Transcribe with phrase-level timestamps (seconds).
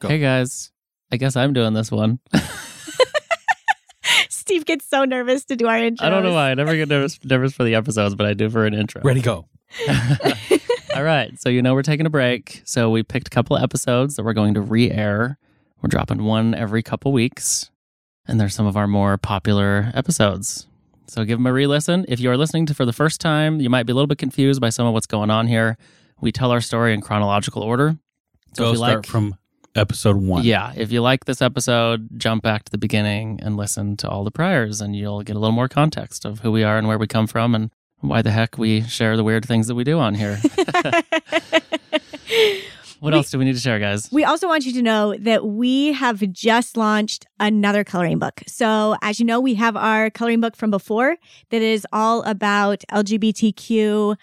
[0.00, 0.06] Go.
[0.06, 0.70] Hey guys,
[1.10, 2.20] I guess I'm doing this one.
[4.28, 6.06] Steve gets so nervous to do our intro.
[6.06, 6.52] I don't know why.
[6.52, 9.02] I never get nervous, nervous for the episodes, but I do for an intro.
[9.02, 9.48] Ready, go.
[10.94, 11.36] All right.
[11.40, 12.62] So, you know, we're taking a break.
[12.64, 15.36] So, we picked a couple of episodes that we're going to re air.
[15.82, 17.70] We're dropping one every couple weeks.
[18.26, 20.68] And they're some of our more popular episodes.
[21.08, 22.06] So, give them a re listen.
[22.08, 24.18] If you are listening to for the first time, you might be a little bit
[24.18, 25.76] confused by some of what's going on here.
[26.20, 27.98] We tell our story in chronological order.
[28.54, 29.36] So, go if you start like, from
[29.78, 30.44] episode one.
[30.44, 34.24] Yeah, if you like this episode, jump back to the beginning and listen to all
[34.24, 36.98] the priors, and you'll get a little more context of who we are and where
[36.98, 39.98] we come from and why the heck we share the weird things that we do
[39.98, 40.38] on here.
[43.00, 44.08] what We- else do we need to share, guys?
[44.12, 48.40] We also want you to know that we have just launched another coloring book.
[48.46, 51.16] So, as you know, we have our coloring book from before
[51.50, 54.16] that is all about LGBTQIA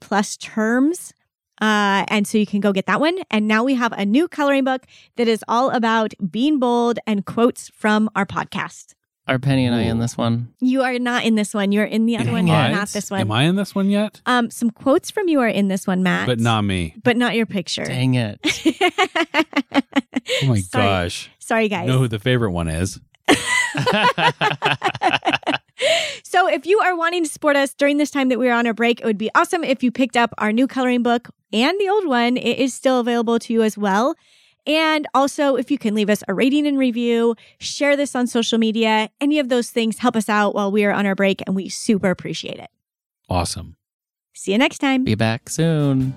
[0.00, 1.12] plus terms.
[1.60, 3.18] Uh, and so you can go get that one.
[3.30, 4.82] And now we have a new coloring book
[5.16, 8.94] that is all about being bold and quotes from our podcast.
[9.26, 10.54] Are Penny and I in this one?
[10.58, 11.70] You are not in this one.
[11.70, 12.70] You're in the other one, What?
[12.70, 13.20] not this one.
[13.20, 14.22] Am I in this one yet?
[14.24, 16.94] Um, some quotes from you are in this one, Matt, But not me.
[17.04, 17.84] but not your picture.
[17.84, 18.40] Dang it.
[20.42, 20.84] Oh my Sorry.
[20.84, 21.30] gosh.
[21.38, 21.88] Sorry, guys.
[21.88, 23.00] Know who the favorite one is?
[26.24, 28.66] So, if you are wanting to support us during this time that we are on
[28.66, 31.80] our break, it would be awesome if you picked up our new coloring book and
[31.80, 32.36] the old one.
[32.36, 34.14] It is still available to you as well.
[34.66, 38.58] And also, if you can leave us a rating and review, share this on social
[38.58, 41.56] media, any of those things help us out while we are on our break, and
[41.56, 42.68] we super appreciate it.
[43.30, 43.76] Awesome.
[44.34, 45.04] See you next time.
[45.04, 46.14] Be back soon.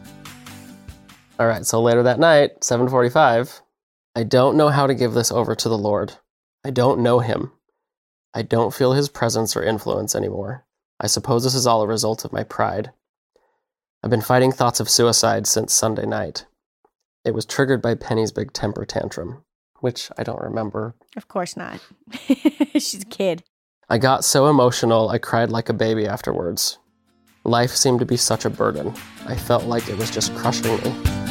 [1.40, 3.62] All right, so later that night, 7:45,
[4.16, 6.14] I don't know how to give this over to the Lord.
[6.66, 7.52] I don't know him.
[8.34, 10.66] I don't feel his presence or influence anymore.
[11.00, 12.92] I suppose this is all a result of my pride.
[14.04, 16.46] I've been fighting thoughts of suicide since Sunday night.
[17.26, 19.44] It was triggered by Penny's big temper tantrum,
[19.80, 20.96] which I don't remember.
[21.18, 21.80] Of course not.
[22.74, 23.44] She's a kid.
[23.90, 26.80] I got so emotional, I cried like a baby afterwards.
[27.44, 28.94] Life seemed to be such a burden.
[29.26, 31.31] I felt like it was just crushing me.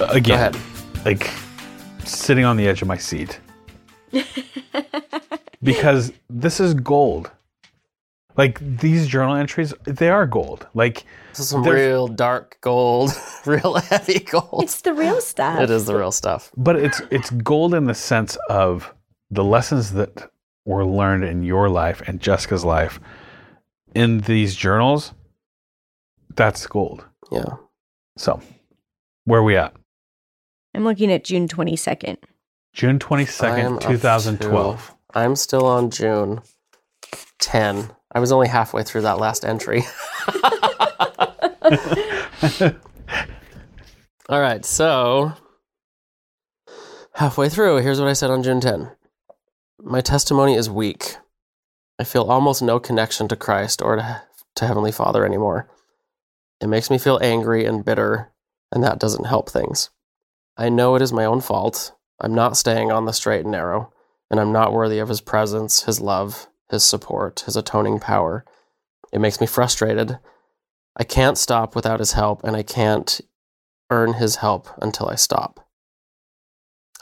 [0.00, 0.56] Uh, again, Go ahead.
[1.04, 1.30] like
[2.04, 3.38] sitting on the edge of my seat
[5.62, 7.30] because this is gold.
[8.36, 10.66] Like these journal entries, they are gold.
[10.74, 13.10] Like This is some real dark gold,
[13.46, 14.64] real heavy gold.
[14.64, 15.60] It's the real stuff.
[15.60, 16.50] It is the real stuff.
[16.56, 18.92] but it's it's gold in the sense of
[19.30, 20.30] the lessons that
[20.64, 22.98] were learned in your life and Jessica's life
[23.94, 25.12] in these journals.
[26.34, 27.04] That's gold.
[27.30, 27.44] Yeah.
[28.16, 28.40] So,
[29.26, 29.74] where are we at?
[30.74, 32.16] I'm looking at June 22nd.
[32.72, 34.88] June I am twenty second, up two thousand twelve.
[34.88, 36.40] to- I'm still on June
[37.38, 37.90] 10.
[38.12, 39.82] I was only halfway through that last entry.
[44.28, 45.32] All right, so
[47.14, 48.90] halfway through, here's what I said on June 10.
[49.82, 51.16] My testimony is weak.
[51.98, 54.22] I feel almost no connection to Christ or to,
[54.56, 55.68] to Heavenly Father anymore.
[56.60, 58.32] It makes me feel angry and bitter,
[58.72, 59.90] and that doesn't help things.
[60.56, 61.92] I know it is my own fault.
[62.20, 63.92] I'm not staying on the straight and narrow,
[64.30, 68.44] and I'm not worthy of His presence, His love, His support, His atoning power.
[69.12, 70.18] It makes me frustrated.
[70.96, 73.20] I can't stop without His help, and I can't
[73.90, 75.66] earn His help until I stop.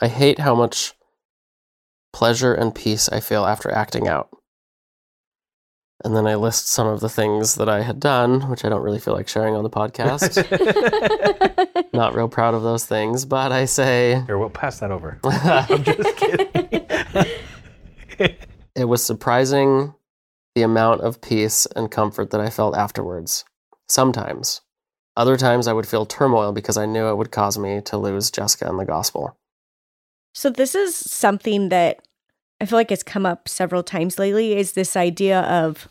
[0.01, 0.95] I hate how much
[2.11, 4.29] pleasure and peace I feel after acting out.
[6.03, 8.81] And then I list some of the things that I had done, which I don't
[8.81, 10.43] really feel like sharing on the podcast.
[11.93, 15.19] Not real proud of those things, but I say Here, we'll pass that over.
[15.23, 16.85] I'm just kidding.
[18.75, 19.93] it was surprising
[20.55, 23.45] the amount of peace and comfort that I felt afterwards.
[23.87, 24.61] Sometimes.
[25.15, 28.31] Other times I would feel turmoil because I knew it would cause me to lose
[28.31, 29.37] Jessica and the gospel.
[30.33, 32.01] So this is something that
[32.59, 35.87] I feel like it's come up several times lately is this idea of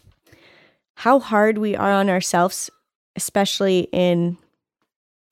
[1.03, 2.71] how hard we are on ourselves,
[3.17, 4.39] especially in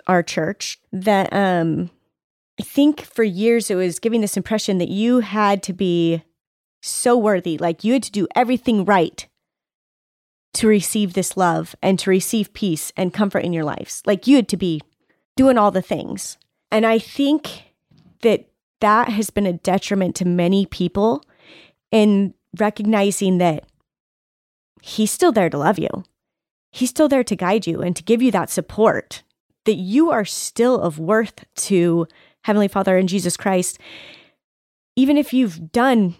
[0.08, 0.80] our church.
[0.92, 1.90] That um
[2.58, 6.24] I think for years it was giving this impression that you had to be
[6.82, 9.28] so worthy, like you had to do everything right
[10.54, 14.02] to receive this love and to receive peace and comfort in your lives.
[14.04, 14.80] Like you had to be
[15.36, 16.36] doing all the things.
[16.72, 17.74] And I think
[18.22, 18.48] that
[18.80, 21.22] that has been a detriment to many people
[21.92, 23.69] in recognizing that
[24.80, 25.88] he's still there to love you.
[26.70, 29.22] He's still there to guide you and to give you that support
[29.64, 32.06] that you are still of worth to
[32.44, 33.78] Heavenly Father and Jesus Christ.
[34.96, 36.16] Even if you've done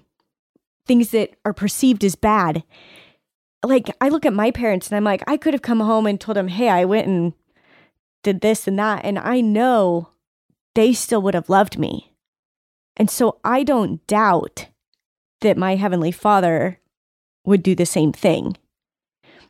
[0.91, 2.65] things that are perceived as bad.
[3.65, 6.21] Like, I look at my parents and I'm like, I could have come home and
[6.21, 7.33] told them, hey, I went and
[8.25, 9.05] did this and that.
[9.05, 10.09] And I know
[10.75, 12.13] they still would have loved me.
[12.97, 14.67] And so I don't doubt
[15.43, 16.80] that my Heavenly Father
[17.45, 18.57] would do the same thing.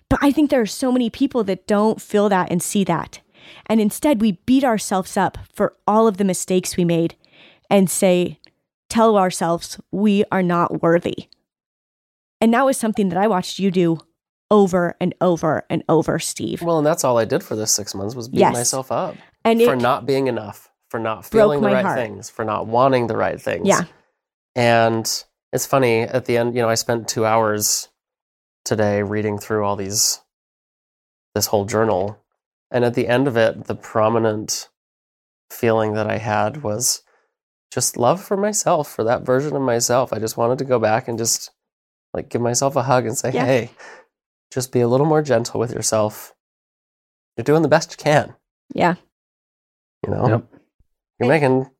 [0.08, 3.20] But I think there are so many people that don't feel that and see that.
[3.66, 7.16] And instead, we beat ourselves up for all of the mistakes we made
[7.68, 8.38] and say,
[8.88, 11.28] tell ourselves we are not worthy.
[12.40, 13.98] And that was something that I watched you do
[14.50, 16.62] over and over and over, Steve.
[16.62, 18.52] Well, and that's all I did for this six months was beat Yes.
[18.54, 19.14] myself up
[19.44, 21.98] And for not being enough, for not feeling the right heart.
[21.98, 23.68] things, for not wanting the right things.
[23.68, 23.82] Yeah.
[24.56, 27.88] And it's funny at the end, you know, I spent two hours
[28.64, 30.20] today reading through all these,
[31.34, 32.22] this whole journal.
[32.70, 34.68] And at the end of it, the prominent
[35.50, 37.02] feeling that I had was
[37.72, 40.12] just love for myself, for that version of myself.
[40.12, 41.50] I just wanted to go back and just
[42.14, 43.44] like give myself a hug and say, Yeah.
[43.44, 43.70] hey,
[44.52, 46.34] just be a little more gentle with yourself.
[47.36, 48.34] You're doing the best you can,
[48.74, 48.96] yeah.
[50.04, 50.28] you know?
[50.28, 50.44] Yep.
[51.18, 51.70] You're making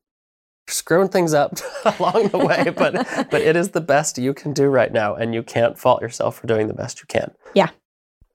[0.71, 1.57] screwing things up
[1.99, 2.93] along the way, but
[3.31, 6.39] but it is the best you can do right now, and you can't fault yourself
[6.39, 7.31] for doing the best you can.
[7.53, 7.69] Yeah.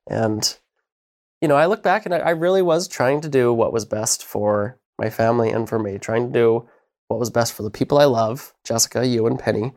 [0.09, 0.56] And
[1.41, 3.85] you know, I look back and I, I really was trying to do what was
[3.85, 6.69] best for my family and for me, trying to do
[7.09, 9.73] what was best for the people I love, Jessica, you, and Penny,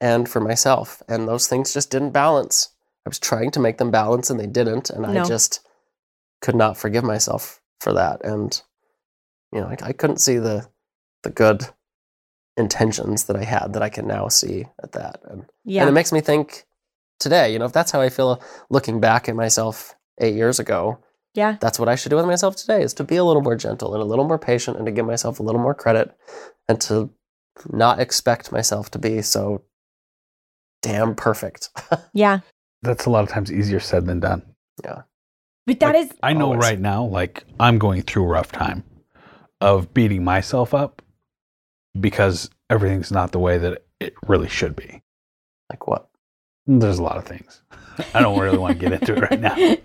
[0.00, 1.02] and for myself.
[1.08, 2.70] And those things just didn't balance.
[3.04, 5.60] I was trying to make them balance, and they didn't, and I just
[6.40, 8.24] could not forgive myself for that.
[8.24, 8.60] And
[9.52, 10.66] you know, I, I couldn't see the
[11.22, 11.66] the good
[12.56, 15.20] intentions that I had that I can now see at that.
[15.24, 15.82] And, Yeah.
[15.82, 16.64] and it makes me think
[17.20, 20.98] today, you know, if that's how I feel looking back at myself eight years ago,
[21.34, 21.56] yeah.
[21.60, 23.92] that's what I should do with myself today is to be a little more gentle
[23.94, 26.14] and a little more patient and to give myself a little more credit
[26.68, 27.10] and to
[27.70, 29.62] not expect myself to be so
[30.82, 31.70] damn perfect.
[32.12, 32.40] Yeah.
[32.82, 34.42] That's a lot of times easier said than done.
[34.84, 35.02] Yeah.
[35.66, 36.60] But that Like, is I know Always.
[36.60, 38.84] right now, like I'm going through a rough time
[39.60, 41.02] of beating myself up
[42.00, 45.02] because everything's not the way that it really should be.
[45.70, 46.08] like what?
[46.66, 47.62] There's a lot of things.
[48.14, 49.54] I don't really want to get into it right now.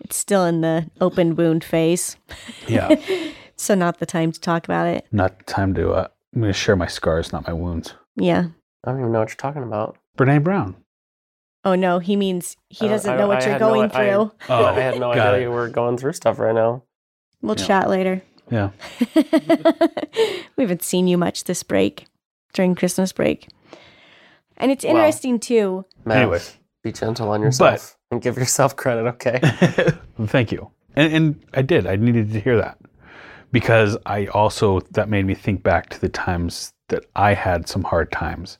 [0.00, 2.16] it's still in the open wound phase.
[2.68, 2.94] Yeah,
[3.56, 5.06] so not the time to talk about it.
[5.12, 5.92] not the time to.
[5.92, 7.94] Uh, I'm going to share my scars, not my wounds.
[8.16, 8.48] Yeah.
[8.84, 9.96] I don't even know what you're talking about.
[10.18, 10.76] Brene Brown.
[11.64, 13.90] Oh no, he means he Uh, doesn't I- know what I you're had no- going
[13.90, 14.32] I- through.
[14.50, 15.42] Oh, I had no idea it.
[15.42, 16.82] you were going through stuff right now.
[17.40, 17.66] we'll yeah.
[17.66, 18.22] chat later.
[18.50, 18.70] Yeah,
[20.56, 22.06] we haven't seen you much this break
[22.52, 23.48] during Christmas break.
[24.56, 25.84] And it's Well, interesting too.
[26.04, 26.56] Matt, Anyways.
[26.82, 29.40] be gentle on yourself and give yourself credit, okay?
[30.26, 30.70] thank you.
[30.94, 31.86] And, and I did.
[31.86, 32.78] I needed to hear that
[33.52, 37.82] because I also that made me think back to the times that I had some
[37.82, 38.58] hard times,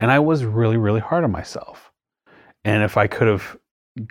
[0.00, 1.90] and I was really, really hard on myself.
[2.64, 3.56] And if I could have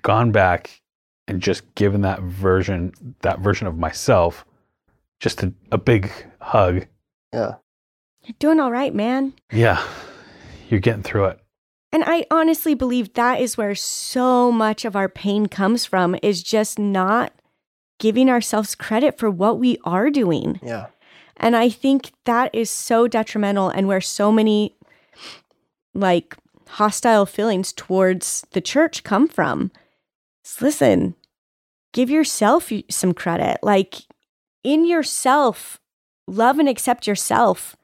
[0.02, 0.82] gone back
[1.28, 2.92] and just given that version,
[3.22, 4.44] that version of myself,
[5.22, 6.88] just a, a big hug.
[7.32, 7.56] Yeah.
[8.24, 9.34] You're doing all right, man.
[9.52, 9.82] Yeah,
[10.70, 11.40] you're getting through it.
[11.94, 16.44] And I honestly believe that is where so much of our pain comes from is
[16.44, 17.34] just not
[18.00, 20.60] giving ourselves credit for what we are doing.
[20.64, 20.88] Yeah.
[21.38, 24.76] And I think that is so detrimental and where so many
[25.94, 26.36] like
[26.68, 29.72] hostile feelings towards the church come from.
[30.46, 31.16] S- listen,
[31.92, 33.58] give yourself some credit.
[33.62, 34.04] Like
[34.64, 35.80] in yourself,
[36.28, 37.76] love and accept yourself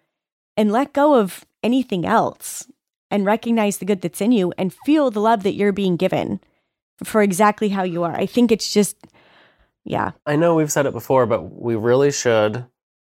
[0.56, 2.68] and let go of anything else
[3.10, 6.40] and recognize the good that's in you and feel the love that you're being given
[7.04, 8.16] for exactly how you are.
[8.16, 8.98] I think it's just,
[9.86, 12.66] yeah, I know we've said it before, but we really should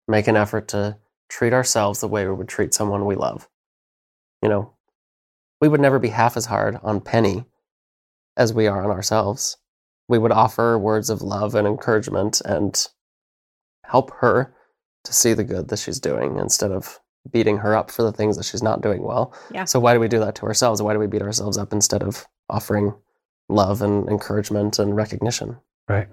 [0.08, 0.98] make an effort to
[1.30, 3.48] treat ourselves the way we would treat someone we love.
[4.42, 4.74] You know,
[5.60, 7.46] we would never be half as hard on Penny
[8.36, 9.58] as we are on ourselves.
[10.08, 12.88] We would offer words of love and encouragement and
[13.88, 14.54] help her
[15.04, 17.00] to see the good that she's doing instead of
[17.32, 19.34] beating her up for the things that she's not doing well.
[19.52, 19.66] Yeah.
[19.66, 20.82] So why do we do that to ourselves?
[20.82, 22.94] Why do we beat ourselves up instead of offering
[23.50, 25.58] love and encouragement and recognition?
[25.88, 26.08] Right.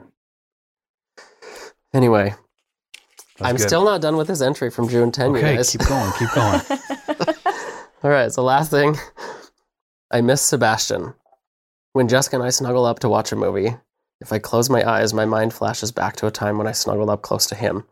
[1.92, 2.34] Anyway,
[3.38, 3.66] That's I'm good.
[3.66, 5.56] still not done with this entry from June 10, you okay.
[5.56, 5.70] guys.
[5.70, 6.12] Keep going.
[6.18, 6.60] Keep going.
[8.02, 8.96] All right, so last thing,
[10.10, 11.14] I miss Sebastian.
[11.92, 13.76] When Jessica and I snuggle up to watch a movie,
[14.20, 17.10] if I close my eyes, my mind flashes back to a time when I snuggled
[17.10, 17.84] up close to him.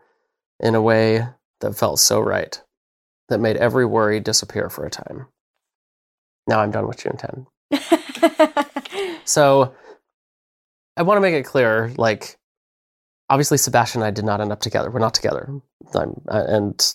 [0.60, 1.26] in a way
[1.60, 2.62] that felt so right,
[3.28, 5.26] that made every worry disappear for a time.
[6.46, 7.46] Now I'm done with June 10.
[9.24, 9.74] So
[10.96, 12.36] I want to make it clear like,
[13.30, 14.90] obviously, Sebastian and I did not end up together.
[14.90, 15.48] We're not together.
[15.94, 16.94] I'm, and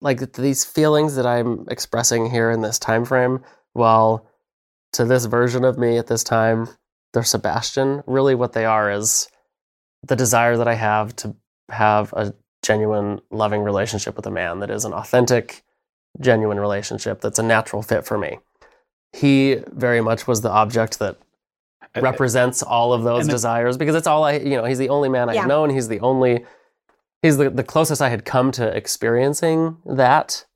[0.00, 3.44] like these feelings that I'm expressing here in this time frame,
[3.74, 4.26] well,
[4.94, 6.68] to this version of me at this time,
[7.12, 8.02] they're Sebastian.
[8.06, 9.28] Really, what they are is
[10.02, 11.34] the desire that I have to
[11.70, 15.62] have a genuine, loving relationship with a man that is an authentic,
[16.20, 18.38] genuine relationship that's a natural fit for me.
[19.12, 21.18] He very much was the object that
[22.00, 24.88] represents all of those and it- desires because it's all I, you know, he's the
[24.88, 25.44] only man I've Yeah.
[25.46, 25.68] known.
[25.70, 26.46] He's the only,
[27.20, 30.46] he's the, the closest I had come to experiencing that.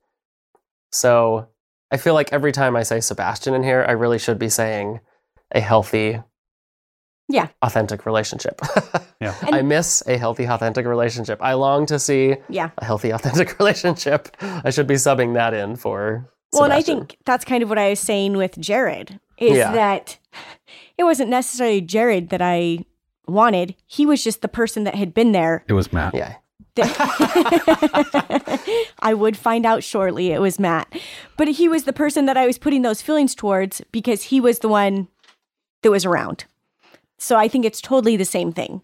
[0.91, 1.47] So
[1.91, 4.99] I feel like every time I say Sebastian in here, I really should be saying
[5.51, 6.21] a healthy,
[7.29, 7.47] Yeah.
[7.61, 8.61] authentic relationship.
[9.19, 9.33] Yeah.
[9.41, 11.39] I miss a healthy, authentic relationship.
[11.41, 12.69] I long to see yeah.
[12.77, 14.27] a healthy, authentic relationship.
[14.39, 16.29] I should be subbing that in for.
[16.53, 19.71] Well, and I think that's kind of what I was saying with Jared is Yeah.
[19.71, 20.19] that
[20.99, 22.85] it wasn't necessarily Jared that I
[23.27, 23.73] wanted.
[23.87, 25.63] He was just the person that had been there.
[25.67, 26.13] It was Matt.
[26.13, 26.35] Yeah.
[28.99, 30.93] I would find out shortly it was Matt.
[31.37, 34.59] But he was the person that I was putting those feelings towards because he was
[34.59, 35.07] the one
[35.81, 36.45] that was around.
[37.19, 38.81] So I think it's totally the same thing.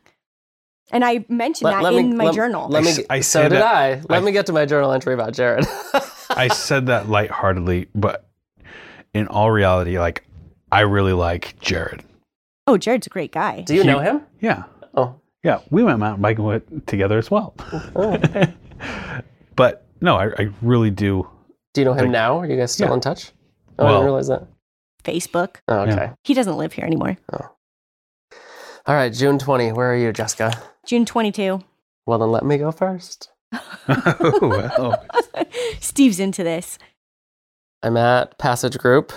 [0.91, 2.67] And I mentioned Let- that let me- in my let- journal.
[2.69, 2.89] Let me.
[2.89, 3.89] I s- I so say did that- I.
[4.09, 5.65] Let I- me get to my journal entry about Jared.
[6.29, 8.27] I said that lightheartedly, but
[9.13, 10.23] in all reality, like
[10.71, 12.03] I really like Jared.
[12.67, 13.61] oh, Jared's a great guy.
[13.61, 14.21] Do you know him?
[14.41, 14.63] Yeah.
[14.95, 15.59] Oh, Yeah.
[15.69, 17.53] We went mountain biking with, together as well.
[17.95, 18.17] oh.
[19.55, 21.27] but no, I, I really do.
[21.73, 22.39] Do you know him Like- now?
[22.39, 22.93] Are you guys still Yeah.
[22.95, 23.31] in touch?
[23.79, 24.47] Oh, I didn't realize that.
[25.03, 25.57] Facebook.
[25.67, 25.91] Oh, okay.
[25.95, 26.13] Yeah.
[26.23, 27.17] He doesn't live here anymore.
[27.31, 27.49] Oh.
[28.85, 29.71] All right, June 20.
[29.71, 30.51] Where are you, Jessica?
[30.85, 31.61] June 22.
[32.05, 33.31] Well, then let me go first.
[33.87, 35.05] oh, well.
[35.79, 36.77] Steve's into this.
[37.81, 39.13] I'm at Passage Group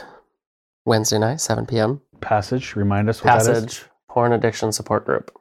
[0.84, 2.00] Wednesday night, 7 p.m.
[2.20, 2.76] Passage.
[2.76, 3.48] Remind us what that is.
[3.48, 5.36] Passage Porn Addiction Support Group,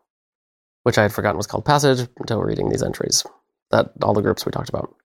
[0.84, 3.24] which I had forgotten was called Passage until reading these entries.
[3.70, 4.96] That all the groups we talked about.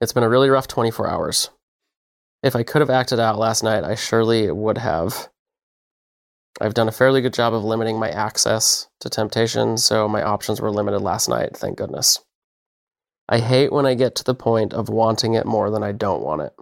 [0.00, 1.50] It's been a really rough 24 hours.
[2.42, 5.28] If I could have acted out last night, I surely would have.
[6.60, 10.60] I've done a fairly good job of limiting my access to temptation, so my options
[10.60, 12.20] were limited last night, thank goodness.
[13.28, 16.22] I hate when I get to the point of wanting it more than I don't
[16.22, 16.54] want it.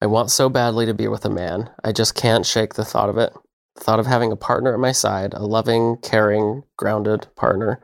[0.00, 1.70] I want so badly to be with a man.
[1.82, 3.32] I just can't shake the thought of it.
[3.74, 7.80] The thought of having a partner at my side, a loving, caring, grounded partner.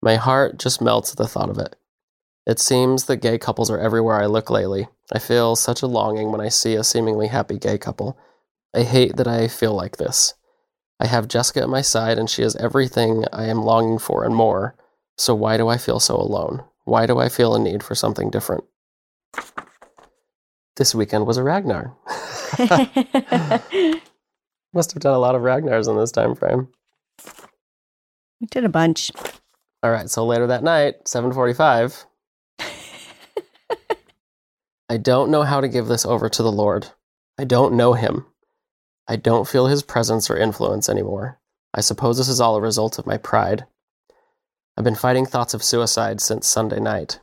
[0.00, 1.76] My heart just melts at the thought of it.
[2.46, 4.88] It seems that gay couples are everywhere I look lately.
[5.12, 8.18] I feel such a longing when I see a seemingly happy gay couple.
[8.74, 10.34] I hate that I feel like this.
[10.98, 14.34] I have Jessica at my side, and she is everything I am longing for and
[14.34, 14.76] more.
[15.18, 16.64] So why do I feel so alone?
[16.84, 18.64] Why do I feel a need for something different?
[20.76, 21.94] This weekend was a Ragnar.
[24.74, 26.68] Must have done a lot of Ragnars in this time frame.
[28.40, 29.10] we did a bunch.
[29.82, 32.04] All right, so later that night, 7:45,
[34.88, 36.88] I don't know how to give this over to the Lord.
[37.38, 38.26] I don't know him.
[39.08, 41.38] I don't feel his presence or influence anymore.
[41.74, 43.66] I suppose this is all a result of my pride.
[44.76, 47.20] I've been fighting thoughts of suicide since Sunday night.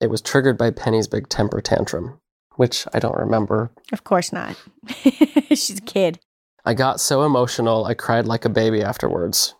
[0.00, 2.20] It was triggered by Penny's big temper tantrum,
[2.56, 4.56] which I don't remember Of course not.
[5.48, 6.20] She's a kid.
[6.64, 9.54] I got so emotional, I cried like a baby afterwards.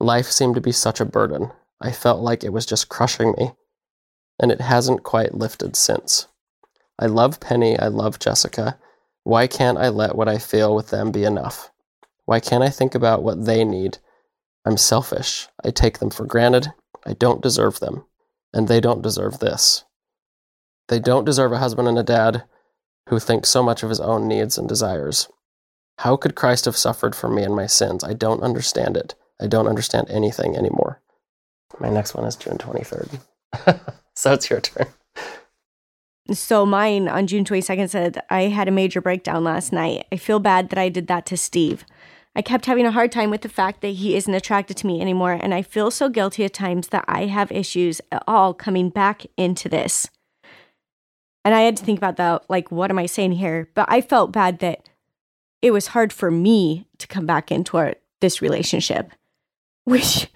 [0.00, 1.50] Life seemed to be such a burden.
[1.80, 3.52] I felt like it was just crushing me,
[4.40, 6.28] and it hasn't quite lifted since.
[6.98, 8.78] I love Penny, I love Jessica.
[9.28, 11.70] Why can't I let what I feel with them be enough?
[12.24, 13.98] Why can't I think about what they need?
[14.64, 15.48] I'm selfish.
[15.62, 16.68] I take them for granted.
[17.04, 18.06] I don't deserve them,
[18.54, 19.84] and they don't deserve this.
[20.88, 22.44] They don't deserve a husband and a dad
[23.10, 25.28] who think so much of his own needs and desires.
[25.98, 28.02] How could Christ have suffered for me and my sins?
[28.02, 29.14] I don't understand it.
[29.38, 31.02] I don't understand anything anymore.
[31.78, 33.20] My next one is June 23rd.
[34.14, 34.86] so it's your turn.
[36.30, 40.06] So mine on June 22nd said, I had a major breakdown last night.
[40.12, 41.84] I feel bad that I did that to Steve.
[42.36, 45.00] I kept having a hard time with the fact that he isn't attracted to me
[45.00, 48.90] anymore, and I feel so guilty at times that I have issues at all coming
[48.90, 50.08] back into this.
[51.44, 53.70] And I had to think about that, like, what am I saying here?
[53.74, 54.88] But I felt bad that
[55.62, 59.10] it was hard for me to come back into our, this relationship,
[59.84, 60.28] which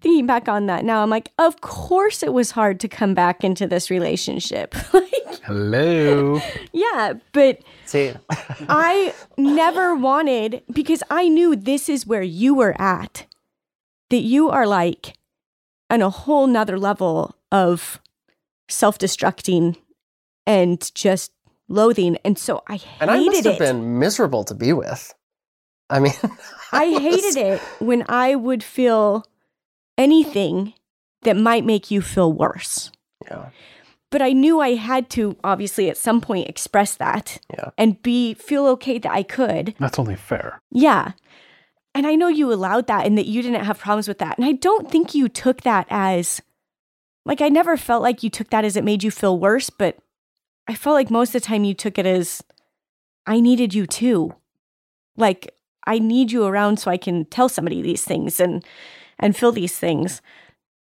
[0.00, 3.44] thinking back on that now, I'm like, of course it was hard to come back
[3.44, 4.74] into this relationship.
[4.94, 6.40] like, Hello.
[6.72, 8.12] yeah, but See,
[8.68, 13.26] I never wanted because I knew this is where you were at.
[14.10, 15.14] That you are like,
[15.88, 18.00] on a whole nother level of
[18.68, 19.76] self destructing
[20.46, 21.30] and just
[21.68, 22.16] loathing.
[22.24, 23.58] And so I hated And I must have it.
[23.58, 25.14] been miserable to be with.
[25.88, 26.12] I mean,
[26.72, 29.24] I was- hated it when I would feel
[30.00, 30.74] anything
[31.22, 32.90] that might make you feel worse.
[33.28, 33.50] Yeah,
[34.10, 37.70] But I knew I had to obviously at some point express that Yeah.
[37.76, 39.74] and be feel okay that I could.
[39.78, 40.60] That's only fair.
[40.72, 41.12] Yeah.
[41.94, 44.38] And I know you allowed that and that you didn't have problems with that.
[44.38, 46.40] And I don't think you took that as
[47.26, 49.98] like I never felt like you took that as it made you feel worse, but
[50.66, 52.42] I felt like most of the time you took it as
[53.26, 54.34] I needed you too.
[55.16, 55.54] Like
[55.86, 58.64] I need you around so I can tell somebody these things and
[59.20, 60.20] and feel these things.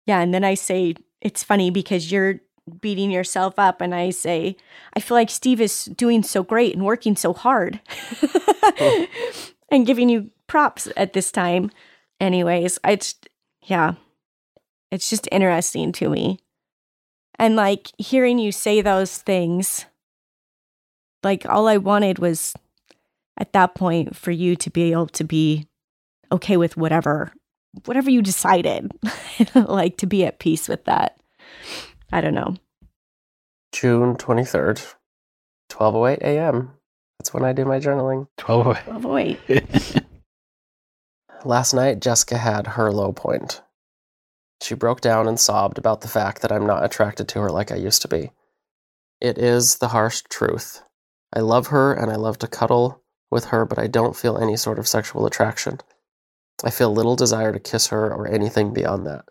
[0.06, 2.40] Yeah, and then I say it's funny because you're
[2.80, 4.56] beating yourself up and I say
[4.96, 7.80] I feel like Steve is doing so great and working so hard.
[9.68, 11.70] and giving you props at this time.
[12.20, 13.28] Anyways, I just,
[13.62, 13.94] yeah,
[14.90, 16.38] it's just interesting to me.
[17.38, 19.86] And like hearing you say those things,
[21.22, 22.54] like all I wanted was
[23.36, 25.66] at that point for you to be able to be
[26.30, 27.32] okay with whatever,
[27.84, 28.92] whatever you decided,
[29.54, 31.18] like to be at peace with that.
[32.12, 32.56] I don't know.
[33.72, 34.80] June twenty third,
[35.68, 36.72] twelve oh eight a.m.
[37.18, 38.28] That's when I do my journaling.
[38.36, 38.66] 12
[39.04, 39.38] away.
[39.48, 39.54] Oh.
[39.54, 40.00] oh
[41.44, 43.62] Last night, Jessica had her low point.
[44.62, 47.72] She broke down and sobbed about the fact that I'm not attracted to her like
[47.72, 48.30] I used to be.
[49.20, 50.82] It is the harsh truth.
[51.32, 54.56] I love her and I love to cuddle with her, but I don't feel any
[54.56, 55.80] sort of sexual attraction.
[56.62, 59.24] I feel little desire to kiss her or anything beyond that.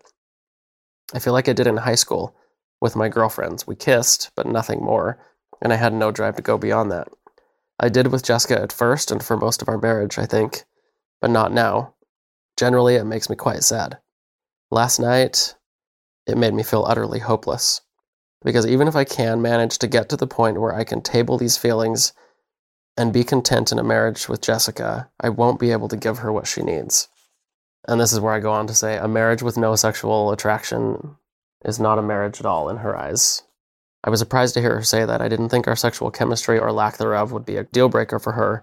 [1.14, 2.36] I feel like I did in high school
[2.80, 3.66] with my girlfriends.
[3.66, 5.18] We kissed, but nothing more,
[5.62, 7.08] and I had no drive to go beyond that.
[7.80, 10.64] I did with Jessica at first and for most of our marriage, I think,
[11.20, 11.94] but not now.
[12.56, 13.98] Generally, it makes me quite sad.
[14.70, 15.54] Last night,
[16.26, 17.80] it made me feel utterly hopeless.
[18.44, 21.38] Because even if I can manage to get to the point where I can table
[21.38, 22.12] these feelings
[22.96, 26.30] and be content in a marriage with Jessica, I won't be able to give her
[26.30, 27.08] what she needs.
[27.86, 31.16] And this is where I go on to say a marriage with no sexual attraction
[31.64, 33.42] is not a marriage at all in her eyes.
[34.02, 35.22] I was surprised to hear her say that.
[35.22, 38.32] I didn't think our sexual chemistry or lack thereof would be a deal breaker for
[38.32, 38.60] her.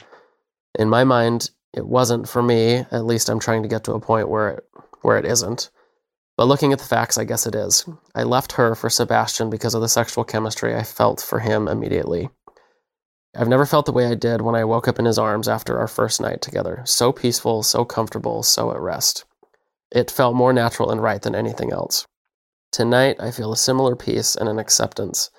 [0.77, 2.85] In my mind, it wasn't for me.
[2.91, 4.63] At least I'm trying to get to a point where it,
[5.01, 5.69] where it isn't.
[6.37, 7.85] But looking at the facts, I guess it is.
[8.15, 12.29] I left her for Sebastian because of the sexual chemistry I felt for him immediately.
[13.33, 15.79] I've never felt the way I did when I woke up in his arms after
[15.79, 16.81] our first night together.
[16.85, 19.23] So peaceful, so comfortable, so at rest.
[19.91, 22.05] It felt more natural and right than anything else.
[22.71, 25.29] Tonight, I feel a similar peace and an acceptance.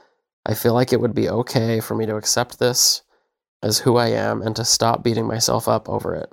[0.44, 3.02] I feel like it would be okay for me to accept this
[3.62, 6.30] as who I am and to stop beating myself up over it.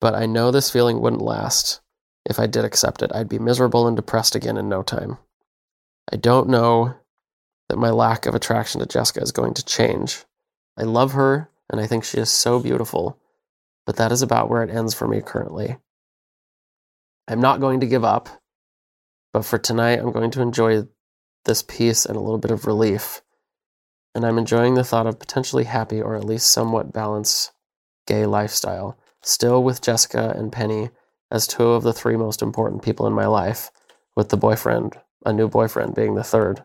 [0.00, 1.80] But I know this feeling wouldn't last.
[2.24, 5.18] If I did accept it, I'd be miserable and depressed again in no time.
[6.12, 6.94] I don't know
[7.68, 10.24] that my lack of attraction to Jessica is going to change.
[10.76, 13.18] I love her and I think she is so beautiful,
[13.86, 15.76] but that is about where it ends for me currently.
[17.28, 18.28] I'm not going to give up,
[19.32, 20.84] but for tonight, I'm going to enjoy
[21.44, 23.22] this peace and a little bit of relief.
[24.14, 27.52] And I'm enjoying the thought of potentially happy or at least somewhat balanced
[28.06, 30.90] gay lifestyle, still with Jessica and Penny
[31.30, 33.70] as two of the three most important people in my life,
[34.14, 36.62] with the boyfriend, a new boyfriend, being the third.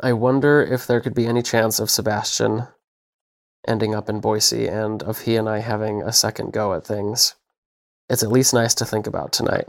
[0.00, 2.68] I wonder if there could be any chance of Sebastian
[3.66, 7.34] ending up in Boise and of he and I having a second go at things.
[8.08, 9.68] It's at least nice to think about tonight.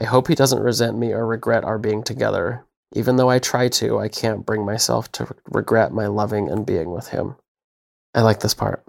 [0.00, 2.64] I hope he doesn't resent me or regret our being together.
[2.94, 6.90] Even though I try to, I can't bring myself to regret my loving and being
[6.90, 7.36] with him.
[8.14, 8.84] I like this part.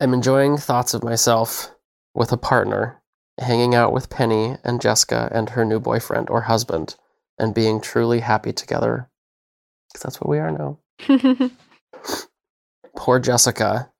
[0.00, 1.70] I'm enjoying thoughts of myself
[2.14, 3.00] with a partner,
[3.38, 6.96] hanging out with Penny and Jessica and her new boyfriend or husband,
[7.38, 9.08] and being truly happy together.
[9.88, 10.78] Because that's what we are now.
[12.96, 13.90] Poor Jessica.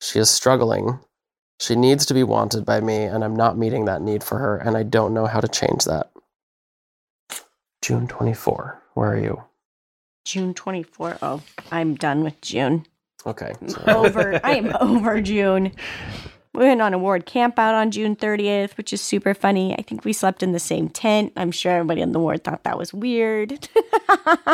[0.00, 1.00] She is struggling.
[1.58, 4.56] She needs to be wanted by me, and I'm not meeting that need for her,
[4.56, 6.10] and I don't know how to change that.
[7.82, 8.82] June 24.
[8.94, 9.44] Where are you?
[10.24, 11.18] June 24.
[11.22, 12.86] Oh, I'm done with June.
[13.26, 13.52] Okay.
[13.86, 14.40] over.
[14.44, 15.72] I am over June.
[16.52, 19.74] We went on a ward camp out on June 30th, which is super funny.
[19.78, 21.32] I think we slept in the same tent.
[21.36, 23.68] I'm sure everybody in the ward thought that was weird.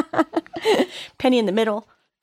[1.19, 1.89] Penny in the middle.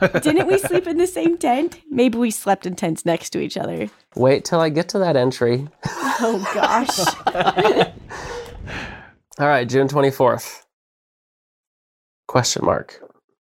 [0.00, 1.80] Didn't we sleep in the same tent?
[1.90, 3.88] Maybe we slept in tents next to each other.
[4.16, 5.68] Wait till I get to that entry.
[5.84, 6.98] Oh gosh.
[9.38, 10.62] All right, June 24th.
[12.28, 13.00] Question mark.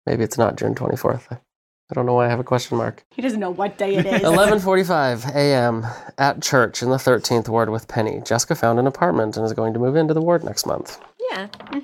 [0.05, 1.31] Maybe it's not June 24th.
[1.31, 3.05] I don't know why I have a question mark.
[3.11, 4.21] He doesn't know what day it is.
[4.21, 5.85] 11:45 a.m.
[6.17, 8.21] at church in the 13th ward with Penny.
[8.25, 10.99] Jessica found an apartment and is going to move into the ward next month.
[11.31, 11.47] Yeah.
[11.71, 11.79] hmm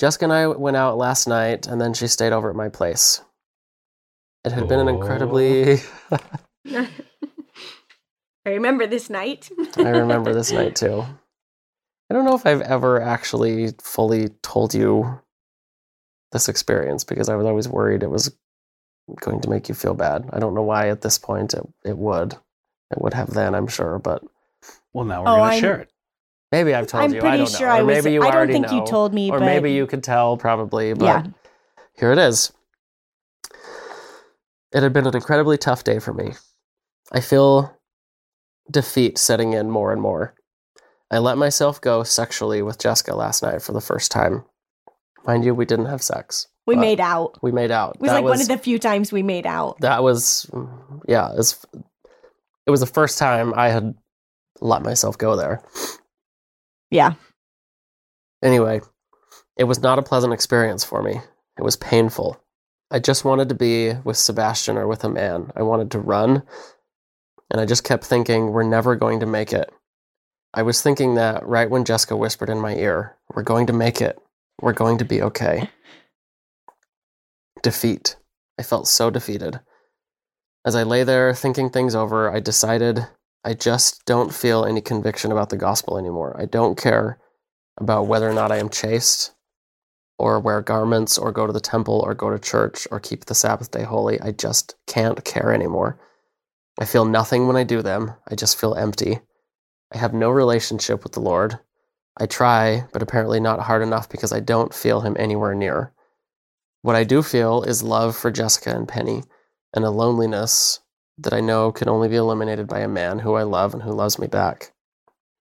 [0.00, 3.22] Jessica and I went out last night and then she stayed over at my place.
[4.44, 5.78] It had been an incredibly
[8.46, 9.50] I remember this night.
[9.78, 11.04] I remember this night too.
[12.10, 15.20] I don't know if I've ever actually fully told you
[16.32, 18.36] this experience because I was always worried it was
[19.20, 20.28] going to make you feel bad.
[20.32, 22.34] I don't know why at this point it, it would.
[22.90, 24.22] It would have then, I'm sure, but
[24.92, 25.90] Well, now we're Oh, going to share it.
[26.54, 27.20] Maybe I've told I'm you.
[27.20, 27.72] pretty I don't sure know.
[27.72, 27.96] Or I was.
[27.96, 28.76] maybe you I don't think know.
[28.76, 31.26] you told me, or but maybe you could tell probably, but yeah.
[31.98, 32.52] here it is.
[34.72, 36.32] It had been an incredibly tough day for me.
[37.12, 37.76] I feel
[38.70, 40.34] defeat setting in more and more.
[41.10, 44.44] I let myself go sexually with Jessica last night for the first time.
[45.26, 46.48] Mind you, we didn't have sex.
[46.66, 47.38] We made out.
[47.42, 47.96] We made out.
[47.96, 49.80] It was That like one of the few times we made out.
[49.80, 50.50] That was,
[51.06, 51.30] yeah.
[51.30, 51.64] It was,
[52.66, 53.94] it was the first time I had
[54.60, 55.62] let myself go there.
[56.94, 57.14] Yeah.
[58.40, 58.80] Anyway,
[59.56, 61.20] it was not a pleasant experience for me.
[61.58, 62.40] It was painful.
[62.88, 65.50] I just wanted to be with Sebastian or with a man.
[65.56, 66.44] I wanted to run.
[67.50, 69.72] And I just kept thinking, we're never going to make it.
[70.54, 74.00] I was thinking that right when Jessica whispered in my ear, we're going to make
[74.00, 74.16] it.
[74.62, 75.70] We're going to be okay.
[77.64, 78.14] Defeat.
[78.56, 79.58] I felt so defeated.
[80.64, 83.04] As I lay there thinking things over, I decided
[83.44, 86.34] I just don't feel any conviction about the gospel anymore.
[86.38, 87.18] I don't care
[87.78, 89.32] about whether or not I am chaste
[90.18, 93.34] or wear garments or go to the temple or go to church or keep the
[93.34, 94.20] Sabbath day holy.
[94.20, 95.98] I just can't care anymore.
[96.80, 98.14] I feel nothing when I do them.
[98.28, 99.20] I just feel empty.
[99.92, 101.58] I have no relationship with the Lord.
[102.16, 105.92] I try, but apparently not hard enough because I don't feel Him anywhere near.
[106.82, 109.22] What I do feel is love for Jessica and Penny
[109.74, 110.80] and a loneliness
[111.18, 113.92] that I know can only be eliminated by a man who I love and who
[113.92, 114.72] loves me back.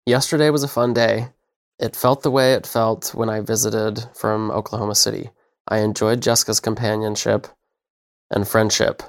[0.06, 1.30] Yesterday was a fun day.
[1.80, 5.30] It felt the way it felt when I visited from Oklahoma City.
[5.68, 7.48] I enjoyed Jessica's companionship
[8.30, 9.02] and friendship,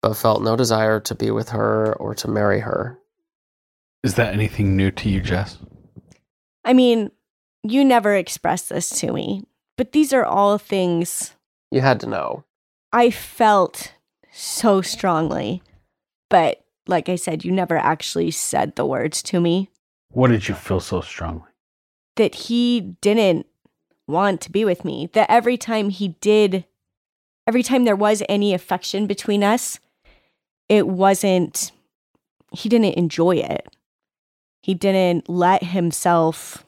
[0.00, 2.98] but felt no desire to be with her or to marry her.
[4.02, 5.58] Is that anything new to you, Jess?
[6.64, 7.10] I mean,
[7.62, 9.42] you never expressed this to me,
[9.76, 11.32] but these are all things
[11.70, 12.44] You had to know.
[12.92, 13.92] I felt
[14.36, 15.62] so strongly.
[16.28, 19.70] But like I said, you never actually said the words to me
[20.10, 21.48] What did you feel so strongly?
[22.16, 23.46] that he didn't
[24.08, 25.10] want to be with me.
[25.12, 26.64] That every time he did,
[27.46, 29.78] every time there was any affection between us,
[30.68, 31.72] it wasn't,
[32.52, 33.68] he didn't enjoy it.
[34.62, 36.64] He didn't let himself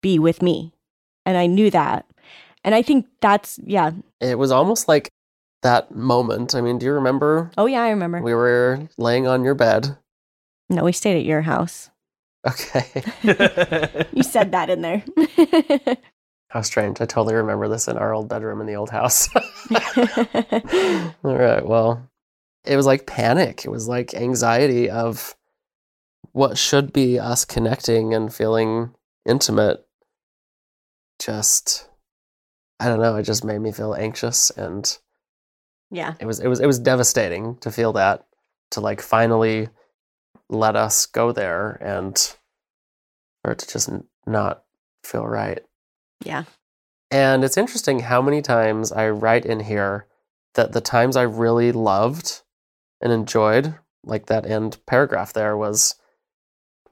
[0.00, 0.72] be with me.
[1.26, 2.06] And I knew that.
[2.62, 3.90] And I think that's, yeah.
[4.20, 5.10] It was almost like
[5.62, 6.54] that moment.
[6.54, 7.50] I mean, do you remember?
[7.58, 8.20] Oh, yeah, I remember.
[8.22, 9.96] We were laying on your bed.
[10.68, 11.90] no, we stayed at your house.
[12.46, 13.02] Okay.
[14.12, 15.04] You said that in there.
[16.48, 17.00] How strange.
[17.00, 19.28] I totally remember this in our old bedroom in the old house.
[19.34, 19.44] All
[21.36, 21.64] right.
[21.64, 22.08] Well,
[22.64, 23.64] it was like panic.
[23.64, 25.36] It was like anxiety of
[26.32, 28.94] what should be us connecting and feeling
[29.26, 29.86] intimate.
[31.20, 31.88] Just,
[32.80, 33.16] I don't know.
[33.16, 34.98] It just made me feel anxious, and
[35.90, 36.14] yeah.
[36.20, 38.26] it was it was it was devastating to feel that
[38.70, 39.68] to like finally
[40.48, 42.36] let us go there and
[43.44, 43.90] or to just
[44.26, 44.64] not
[45.04, 45.60] feel right.
[46.24, 46.44] Yeah.
[47.10, 50.06] And it's interesting how many times I write in here
[50.54, 52.42] that the times I really loved
[53.00, 53.74] and enjoyed,
[54.04, 55.96] like that end paragraph there was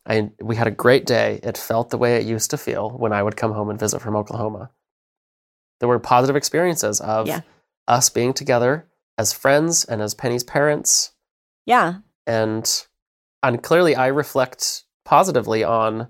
[0.06, 1.40] I we had a great day.
[1.42, 4.00] It felt the way it used to feel when I would come home and visit
[4.00, 4.70] from Oklahoma.
[5.80, 7.42] There were positive experiences of Yeah.
[7.88, 11.12] Us being together as friends and as Penny's parents
[11.66, 11.94] Yeah.
[12.26, 12.86] and
[13.42, 16.08] and clearly I reflect positively on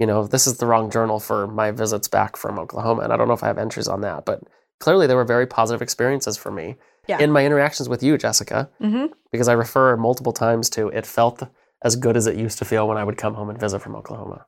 [0.00, 3.16] you know this is the wrong journal for my visits back from Oklahoma and I
[3.16, 4.40] don't know if I have entries on that but
[4.80, 7.18] clearly there were very positive experiences for me Yeah.
[7.18, 9.06] in my interactions with you Jessica Mm-hmm.
[9.30, 11.42] because I refer multiple times to it felt
[11.84, 13.94] as good as it used to feel when I would come home and visit from
[13.96, 14.46] Oklahoma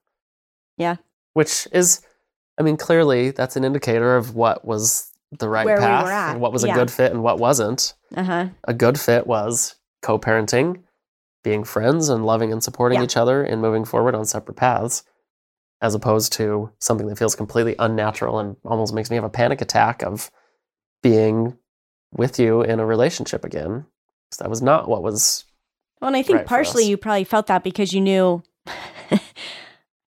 [0.78, 0.96] Yeah.
[1.34, 2.00] which is
[2.58, 6.52] I mean clearly that's an indicator of what was the right Where path and what
[6.52, 6.74] was a yeah.
[6.74, 8.46] good fit and what wasn't Uh huh.
[8.64, 10.82] a good fit was co-parenting,
[11.44, 13.04] being friends and loving and supporting Yeah.
[13.04, 15.04] each other and moving forward on separate paths,
[15.80, 19.60] as opposed to something that feels completely unnatural and almost makes me have a panic
[19.60, 20.30] attack of
[21.02, 21.56] being
[22.12, 23.86] with you in a relationship again.
[24.30, 25.44] 'Cause that was not what was
[26.00, 28.42] Well, and I think Right, partially you probably felt that because you knew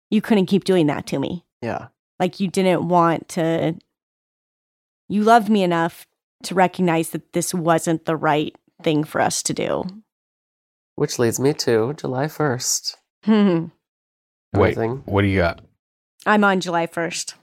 [0.09, 1.45] you couldn't keep doing that to me.
[1.61, 1.87] yeah.
[2.19, 3.75] Like you didn't want to.
[5.09, 6.05] You loved me enough
[6.43, 9.83] to recognize that this wasn't the right thing for us to do.
[10.95, 12.95] Which leads me to July 1st.
[13.27, 13.71] Wait,
[14.53, 15.01] Everything.
[15.05, 15.61] what do you got?
[16.25, 17.33] I'm on July 1st.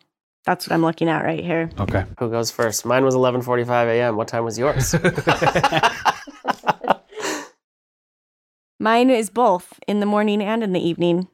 [0.45, 1.71] That's what I'm looking at right here.
[1.81, 2.05] Okay.
[2.21, 2.87] Who goes first?
[2.87, 4.17] Mine was 11:45 a.m.
[4.17, 4.95] What time was yours?
[8.79, 11.27] Mine is both in the morning and in the evening.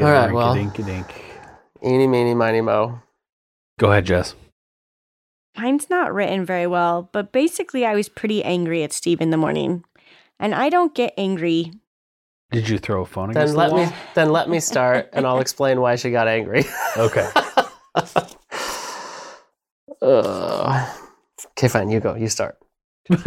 [0.00, 0.54] All right, well.
[0.54, 0.78] Dink.
[1.84, 3.00] Eeny, meeny, miny, mo.
[3.78, 4.34] Go ahead, Jess.
[5.58, 9.36] Mine's not written very well, but basically, I was pretty angry at Steve in the
[9.36, 9.84] morning.
[10.38, 11.72] And I don't get angry.
[12.52, 13.86] Did you throw a phone Then against let the wall?
[13.86, 16.64] me then let me start, and I'll explain why she got angry.
[16.96, 17.28] Okay.
[20.00, 20.94] Uh,
[21.50, 21.90] okay, fine.
[21.90, 22.14] You go.
[22.14, 22.58] You start.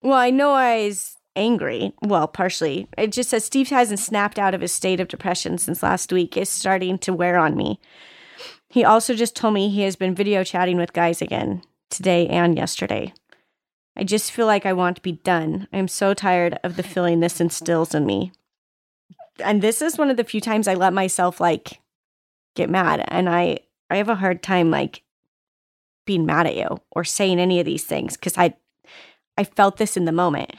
[0.00, 1.92] Well, I know I was angry.
[2.02, 2.86] Well, partially.
[2.96, 6.36] It just says Steve hasn't snapped out of his state of depression since last week.
[6.36, 7.78] It's starting to wear on me.
[8.68, 12.56] He also just told me he has been video chatting with guys again today and
[12.56, 13.12] yesterday.
[13.96, 15.66] I just feel like I want to be done.
[15.72, 18.32] I'm so tired of the feeling this instills in me.
[19.42, 21.80] And this is one of the few times I let myself like
[22.54, 25.02] get mad and I I have a hard time like
[26.04, 28.54] being mad at you or saying any of these things cuz I
[29.36, 30.54] I felt this in the moment.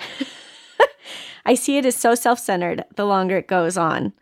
[1.46, 4.14] I see it as so self centered the longer it goes on.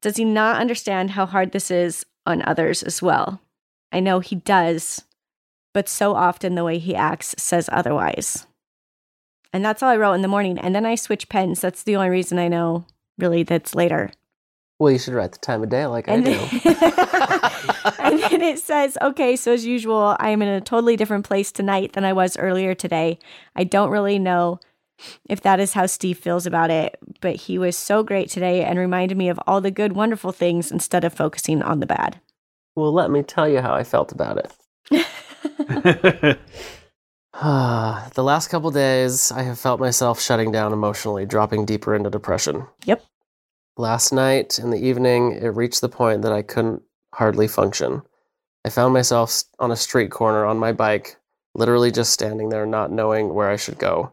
[0.00, 3.40] Does he not understand how hard this is on others as well?
[3.92, 5.04] I know he does,
[5.74, 8.46] but so often the way he acts says otherwise.
[9.52, 10.58] And that's all I wrote in the morning.
[10.58, 11.60] And then I switch pens.
[11.60, 12.86] That's the only reason I know
[13.18, 14.10] really that's later.
[14.78, 16.32] Well, you should write the time of day like I And do.
[17.98, 21.52] and then it says, okay, so as usual, I am in a totally different place
[21.52, 23.18] tonight than I was earlier today.
[23.54, 24.58] I don't really know
[25.28, 28.78] if that is how Steve feels about it, but he was so great today and
[28.78, 32.20] reminded me of all the good, wonderful things instead of focusing on the bad.
[32.74, 34.52] well, let me tell you how I felt about it.
[37.42, 42.66] the last couple days, I have felt myself shutting down emotionally, dropping deeper into depression.
[42.84, 43.02] Yep.
[43.78, 46.82] Last night in the evening, it reached the point that I couldn't
[47.14, 48.02] hardly function.
[48.64, 51.16] I found myself on a street corner on my bike,
[51.54, 54.12] literally just standing there, not knowing where I should go.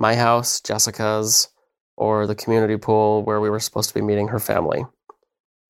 [0.00, 1.48] My house, Jessica's,
[1.96, 4.84] or the community pool where we were supposed to be meeting her family.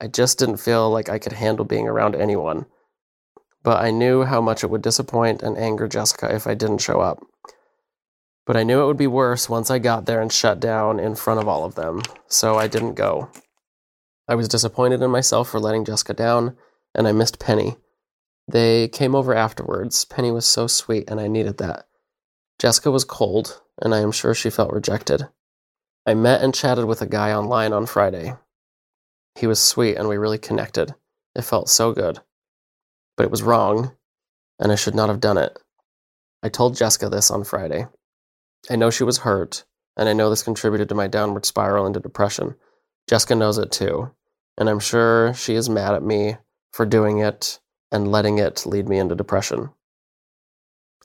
[0.00, 2.64] I just didn't feel like I could handle being around anyone
[3.62, 7.00] but I knew how much it would disappoint and anger Jessica if I didn't show
[7.00, 7.24] up.
[8.46, 11.14] But I knew it would be worse once I got there and shut down in
[11.14, 13.30] front of all of them, so I didn't go.
[14.26, 16.56] I was disappointed in myself for letting Jessica down,
[16.94, 17.76] and I missed Penny.
[18.48, 20.04] They came over afterwards.
[20.04, 21.86] Penny was so sweet, and I needed that.
[22.58, 25.28] Jessica was cold, and I am sure she felt rejected.
[26.06, 28.34] I met and chatted with a guy online on Friday.
[29.38, 30.94] He was sweet, and we really connected.
[31.34, 32.20] It felt so good
[33.20, 33.92] but it was wrong,
[34.58, 35.58] and I should not have done it.
[36.42, 37.86] I told Jessica this on Friday.
[38.70, 39.64] I know she was hurt,
[39.94, 42.54] and I know this contributed to my downward spiral into depression.
[43.10, 44.10] Jessica knows it too,
[44.56, 46.38] and I'm sure she is mad at me
[46.72, 47.60] for doing it
[47.92, 49.68] and letting it lead me into depression.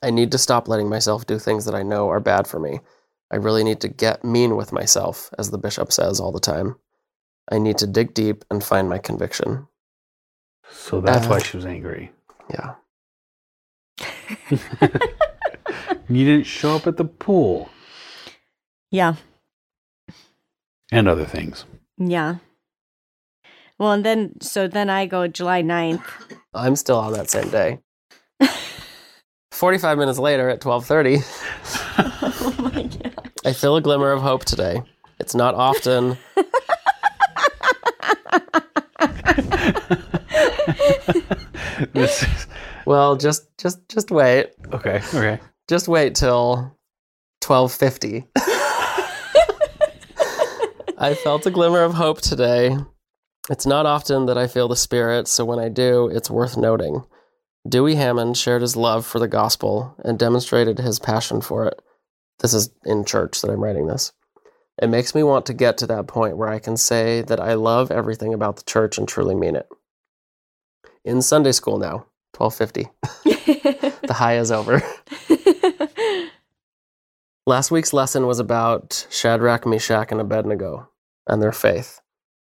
[0.04, 2.80] I need to stop letting myself do things that I know are bad for me.
[3.32, 6.76] I really need to get mean with myself, as the bishop says all the time.
[7.52, 9.68] I need to dig deep and find my conviction.
[10.70, 12.12] so that's why Uh, she was angry.
[12.50, 12.76] Yeah.
[16.08, 17.70] You didn't show up at the pool
[18.92, 19.16] Yeah.
[20.92, 21.66] and other things.
[21.98, 22.36] Yeah.
[23.80, 26.04] Well, and then, so then I go July 9th.
[26.54, 27.80] I'm still on that same day.
[29.56, 31.24] 45 minutes later at 12:30,
[31.98, 33.32] oh my God.
[33.46, 34.82] I feel a glimmer of hope today.
[35.20, 36.18] It's not often
[41.94, 42.26] is
[42.86, 44.52] well, just just just wait.
[44.74, 44.98] okay.
[45.14, 45.40] Okay.
[45.70, 46.76] Just wait till
[47.42, 48.28] 12:50.
[50.98, 52.78] I felt a glimmer of hope today.
[53.50, 57.04] It's not often that I feel the spirit, so when I do, it's worth noting.
[57.68, 61.82] Dewey Hammond shared his love for the gospel and demonstrated his passion for it.
[62.40, 64.12] This is in church that I'm writing this.
[64.82, 67.54] It makes me want to get to that point where I can say that I
[67.54, 69.68] love everything about the church and truly mean it.
[71.04, 72.06] In Sunday school now,
[72.38, 72.90] 1250.
[74.08, 74.84] The high is over.
[77.48, 80.90] Last week's lesson was about Shadrach, Meshach, and Abednego
[81.28, 82.02] and their faith.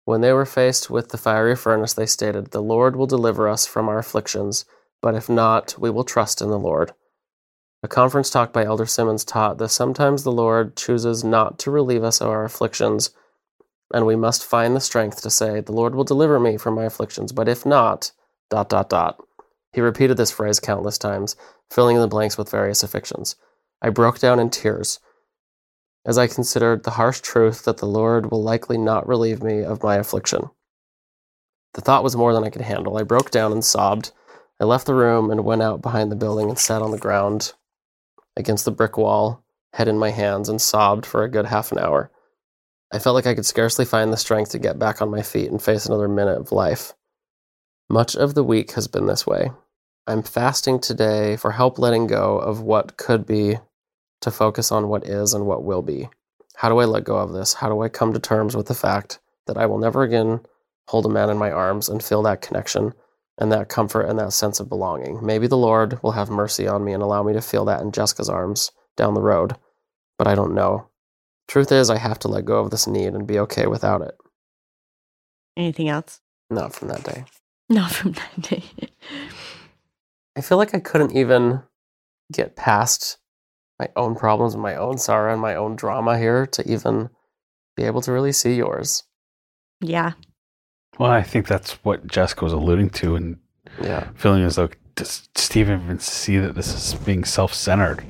[0.05, 3.67] When they were faced with the fiery furnace, they stated, The Lord will deliver us
[3.67, 4.65] from our afflictions,
[5.07, 6.91] but if not, we will trust in the Lord.
[7.85, 12.03] A conference talk by Elder Simmons taught that sometimes the Lord chooses not to relieve
[12.03, 13.11] us of our afflictions,
[13.95, 16.87] and we must find the strength to say, The Lord will deliver me from my
[16.87, 18.11] afflictions, but if not,
[18.51, 19.23] dot, dot, dot.
[19.73, 21.37] He repeated this phrase countless times,
[21.71, 23.37] filling in the blanks with various afflictions.
[23.81, 24.99] I broke down in tears
[26.05, 29.85] as I considered the harsh truth that the Lord will likely not relieve me of
[29.85, 30.51] my affliction.
[31.75, 32.99] The thought was more than I could handle.
[32.99, 34.11] I broke down and sobbed.
[34.59, 37.53] I left the room and went out behind the building and sat on the ground
[38.37, 41.79] against the brick wall, head in my hands, and sobbed for a good half an
[41.79, 42.11] hour.
[42.93, 45.51] I felt like I could scarcely find the strength to get back on my feet
[45.51, 46.95] and face another minute of life.
[47.91, 49.51] Much of the week has been this way.
[50.07, 53.59] I'm fasting today for help letting go of what could be
[54.23, 56.09] to focus on what is and what will be.
[56.55, 57.55] How do I let go of this?
[57.55, 60.41] How do I come to terms with the fact that I will never again
[60.89, 62.95] hold a man in my arms and feel that connection
[63.39, 65.25] and that comfort and that sense of belonging?
[65.25, 67.93] Maybe the Lord will have mercy on me and allow me to feel that in
[67.93, 69.57] Jessica's arms down the road,
[70.19, 70.89] but I don't know.
[71.49, 74.17] Truth is, I have to let go of this need and be okay without it.
[75.57, 76.21] Anything else?
[76.51, 77.25] Not from that day.
[77.69, 78.65] Not from that day.
[80.37, 81.63] I feel like I couldn't even
[82.33, 83.19] get past
[83.79, 87.11] my own problems and my own sorrow and my own drama here to even
[87.77, 89.05] be able to really see yours.
[89.81, 90.13] yeah.
[90.99, 93.39] Well, I think that's what Jessica was alluding to and
[93.83, 94.09] Yeah.
[94.15, 98.03] feeling as though does Steve even see that this is being self centered?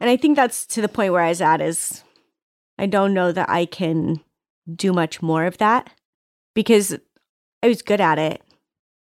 [0.00, 2.04] And I think that's to the point where I was at is
[2.78, 4.20] I don't know that I can
[4.72, 5.90] do much more of that
[6.54, 6.96] because
[7.62, 8.40] I was good at it.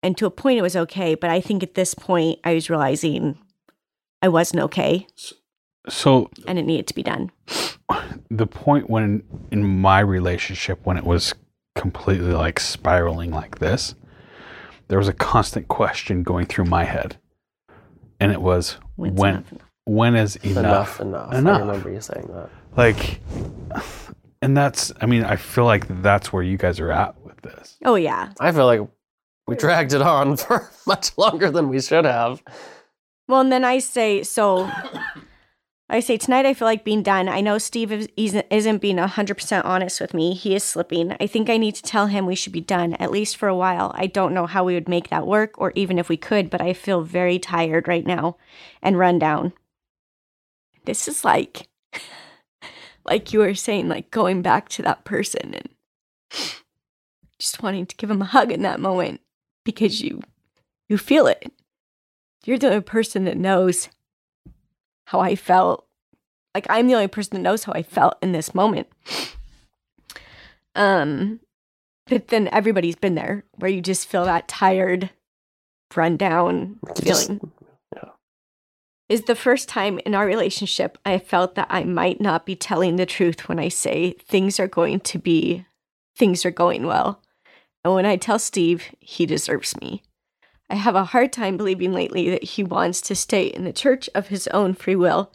[0.04, 1.16] And to a point, it was okay.
[1.16, 3.38] But I think at this point, I was realizing
[4.22, 5.08] I wasn't okay
[5.88, 7.32] So and it needed to be done.
[8.32, 11.34] the point when in my relationship when it was
[11.76, 13.96] completely like spiraling like this,
[14.88, 17.18] there was a constant question going through my head.
[18.20, 19.62] And it was When's when enough enough?
[19.86, 21.00] when is enough?
[21.00, 21.34] Enough, enough.
[21.34, 21.58] Enough.
[21.58, 22.50] I remember you saying that.
[22.78, 23.20] Like
[24.42, 27.78] and that's I mean, I feel like that's where you guys are at with this.
[27.84, 28.32] Oh, yeah.
[28.40, 28.82] I feel like
[29.48, 32.42] we dragged it on for much longer than we should have.
[33.28, 34.70] Well, and then I say, so
[35.88, 37.30] I say, tonight I feel like being done.
[37.30, 40.34] I know Steve is- isn't isn't being 100% honest with me.
[40.34, 41.16] He is slipping.
[41.20, 43.56] I think I need to tell him we should be done, at least for a
[43.56, 43.92] while.
[43.96, 46.62] I don't know how we would make that work or even if we could, but
[46.62, 48.38] I feel very tired right now
[48.82, 49.54] and run down.
[50.86, 51.68] This is like,
[53.06, 55.70] like you were saying, like going back to that person and
[57.40, 59.22] just wanting to give him a hug in that moment
[59.64, 60.22] because you
[60.88, 61.52] you feel it
[62.46, 63.90] you're the only person that knows
[65.06, 65.86] how I felt.
[66.54, 68.88] Like I'm the only person that knows how I felt in this moment.
[70.76, 71.40] Um,
[72.08, 75.10] but then everybody's been there where you just feel that tired,
[75.96, 77.52] run down You just- feeling.
[79.08, 82.96] Is the first time in our relationship I felt that I might not be telling
[82.96, 85.64] the truth when I say things are going to be,
[86.18, 87.22] things are going well.
[87.84, 90.02] And when I tell Steve, he deserves me.
[90.70, 94.10] I have a hard time believing lately that he wants to stay in the church
[94.16, 95.32] of his own free will,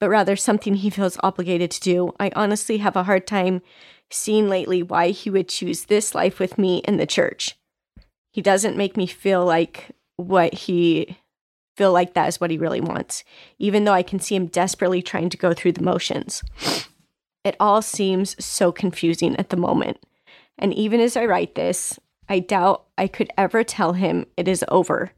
[0.00, 2.14] but rather something he feels obligated to do.
[2.18, 3.62] I honestly have a hard time
[4.10, 7.56] seeing lately why he would choose this life with me in the church.
[8.32, 11.16] He doesn't make me feel like what he
[11.76, 13.22] feel like that is what he really wants,
[13.58, 16.42] even though I can see him desperately trying to go through the motions.
[17.44, 19.98] It all seems so confusing at the moment.
[20.58, 21.98] And even as I write this,
[22.28, 25.12] I doubt I could ever tell him it is over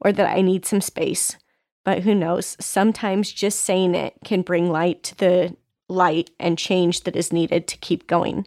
[0.00, 1.36] or that I need some space.
[1.84, 2.56] But who knows?
[2.60, 5.56] Sometimes just saying it can bring light to the
[5.88, 8.46] light and change that is needed to keep going.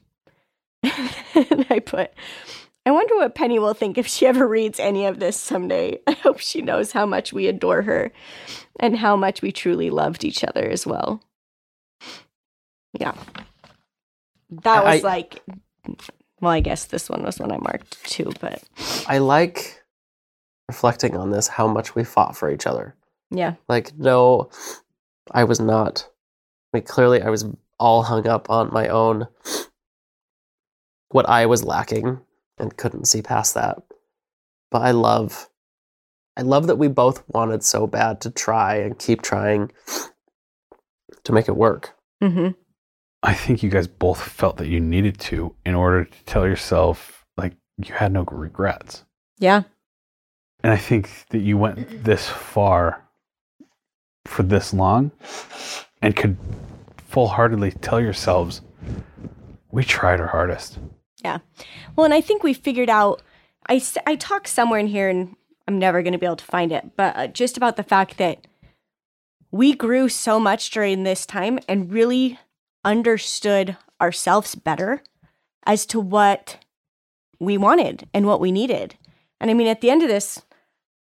[0.84, 2.12] and I put,
[2.86, 6.00] I wonder what Penny will think if she ever reads any of this someday.
[6.08, 8.12] I hope she knows how much we adore her
[8.80, 11.22] and how much we truly loved each other as well.
[12.98, 13.16] Yeah.
[14.64, 15.42] That was I- like,
[16.46, 18.62] well, I guess this one was one I marked too, but
[19.08, 19.82] I like
[20.68, 22.96] reflecting on this, how much we fought for each other.
[23.32, 23.56] yeah.
[23.68, 24.52] Like, no,
[25.32, 26.08] I was not.
[26.72, 27.46] I mean, clearly, I was
[27.80, 29.28] all hung up on my own,
[31.10, 32.20] what I was lacking,
[32.60, 33.82] and couldn't see past that.
[34.70, 35.50] But I love,
[36.38, 39.72] I love that we both wanted so bad to try and keep trying
[41.24, 41.96] to make it work.
[42.22, 42.50] hmm
[43.26, 47.26] I think you guys both felt that you needed to in order to tell yourself
[47.38, 49.04] like you had no regrets.
[49.40, 49.64] Yeah.
[50.64, 53.04] And I think that you went this far
[54.26, 55.12] for this long
[56.04, 56.38] and could
[56.98, 58.62] full heartedly tell yourselves,
[59.72, 60.78] we tried our hardest.
[61.24, 61.40] Yeah.
[61.96, 63.24] Well, and I think we figured out.
[63.68, 65.36] I, I talk somewhere in here, and
[65.68, 68.18] I'm never going to be able to find it, but uh, just about the fact
[68.18, 68.46] that
[69.50, 72.38] we grew so much during this time and really
[72.86, 75.02] understood ourselves better
[75.66, 76.58] as to what
[77.40, 78.96] we wanted and what we needed.
[79.42, 80.42] And I mean, at the end of this,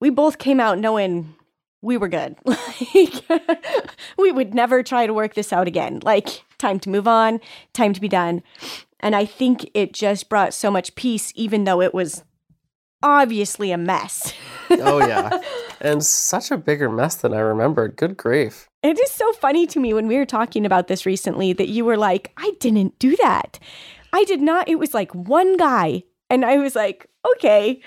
[0.02, 1.36] we both came out knowing
[1.82, 2.36] we were good.
[2.94, 3.24] Like
[4.18, 6.00] we would never try to work this out again.
[6.04, 7.40] Like time to move on,
[7.74, 8.44] time to be done.
[9.00, 12.24] And I think it just brought so much peace even though it was
[13.04, 14.34] obviously a mess.
[14.70, 15.42] Oh yeah.
[15.82, 17.96] and such a bigger mess than I remembered.
[17.96, 18.70] Good grief.
[18.84, 21.86] It is so funny to me when we were talking about this recently that you
[21.86, 23.60] were like, I didn't do that.
[24.14, 24.70] I did not.
[24.70, 26.04] It was like one guy.
[26.30, 27.82] And I was like, okay.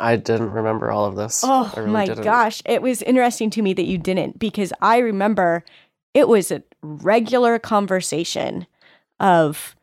[0.00, 1.42] I didn't remember all of this.
[1.44, 2.24] Oh really my didn't.
[2.24, 2.62] gosh.
[2.64, 5.64] It was interesting to me that you didn't because I remember
[6.14, 8.66] it was a regular conversation
[9.20, 9.74] of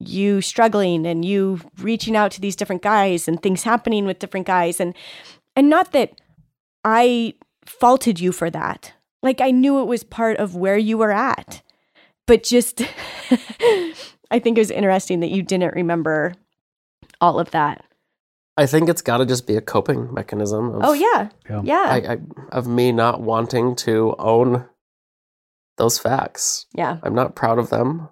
[0.00, 4.46] you struggling and you reaching out to these different guys and things happening with different
[4.46, 4.94] guys and
[5.56, 6.20] and not that
[6.84, 7.34] I
[7.64, 8.92] faulted you for that.
[9.22, 11.62] Like I knew it was part of where you were at.
[12.26, 12.82] But just
[14.30, 16.34] I think it was interesting that you didn't remember
[17.20, 17.84] all of that.
[18.56, 20.74] I think it's got to just be a coping mechanism.
[20.74, 21.28] Of, Oh yeah.
[21.48, 21.62] Yeah.
[21.64, 21.86] Yeah.
[21.88, 22.18] I, I,
[22.52, 24.66] of me not wanting to own
[25.76, 26.66] those facts.
[26.72, 26.98] yeah.
[27.02, 28.08] I'm not proud of them.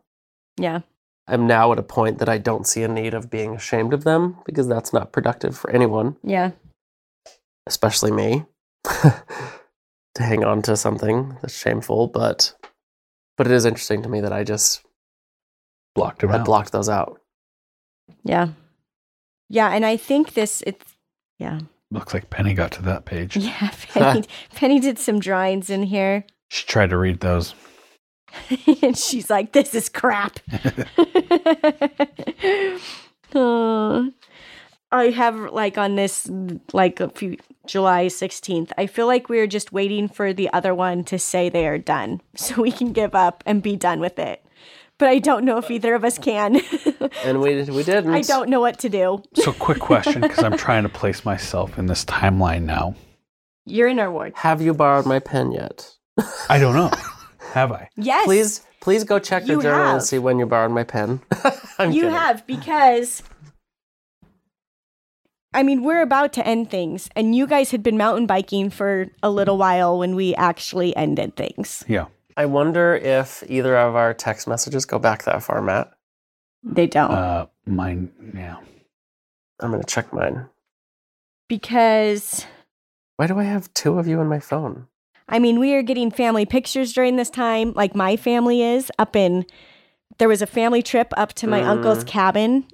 [0.59, 0.80] Yeah.
[1.29, 4.05] I'm now at a point that I don't see a need of being ashamed of
[4.05, 6.51] them because that's not productive for anyone, Yeah.
[7.66, 8.45] especially me,
[8.85, 12.09] to hang on to something that's shameful.
[12.09, 12.55] But
[13.37, 14.83] but it is interesting to me that I just
[15.95, 16.47] Blocked him had out.
[16.47, 17.20] blocked those out.
[18.25, 18.49] Yeah.
[19.49, 20.97] Yeah, and I think this it's
[21.39, 21.61] yeah.
[21.91, 23.37] Looks like Penny got to that page.
[23.41, 26.25] Yeah, Penny Penny did some drawings in here.
[26.49, 27.55] She tried to read those.
[28.83, 30.39] and she's like, This is crap.
[33.35, 34.11] Oh.
[34.93, 36.30] I have like on this
[36.74, 38.72] like a few July 16th.
[38.76, 42.20] I feel like we're just waiting for the other one to say they are done
[42.37, 44.45] so we can give up and be done with it.
[44.99, 46.61] But I don't know if either of us can.
[47.24, 48.12] And we we didn't.
[48.12, 49.22] I don't know what to do.
[49.35, 52.95] So, quick question because I'm trying to place myself in this timeline now.
[53.64, 54.35] You're in our ward.
[54.37, 55.91] Have you borrowed my pen yet?
[56.49, 56.91] I don't know.
[57.53, 57.88] Have I?
[57.96, 58.24] Yes.
[58.24, 59.94] Please please go check your You journal have.
[59.96, 61.20] and see when you borrowed my pen.
[61.78, 62.16] I'm you kidding.
[62.16, 63.22] have because
[65.55, 69.09] I mean, we're about to end things, and you guys had been mountain biking for
[69.22, 71.84] a little while when we actually ended things.
[71.86, 72.07] Yeah.
[72.38, 75.92] I wonder if either of our text messages go back that far, Matt.
[76.62, 77.11] They don't.
[77.11, 78.11] Uh, mine.
[78.34, 78.57] Yeah.
[79.61, 80.48] I'm gonna check mine.
[81.48, 82.46] because,
[83.16, 84.88] Why do I have two of you on my phone?
[85.29, 89.16] I mean, we are getting family pictures during this time, like my family is up
[89.16, 89.47] in.
[90.18, 91.66] There was a family trip up to my Mm.
[91.66, 92.64] uncle's cabin.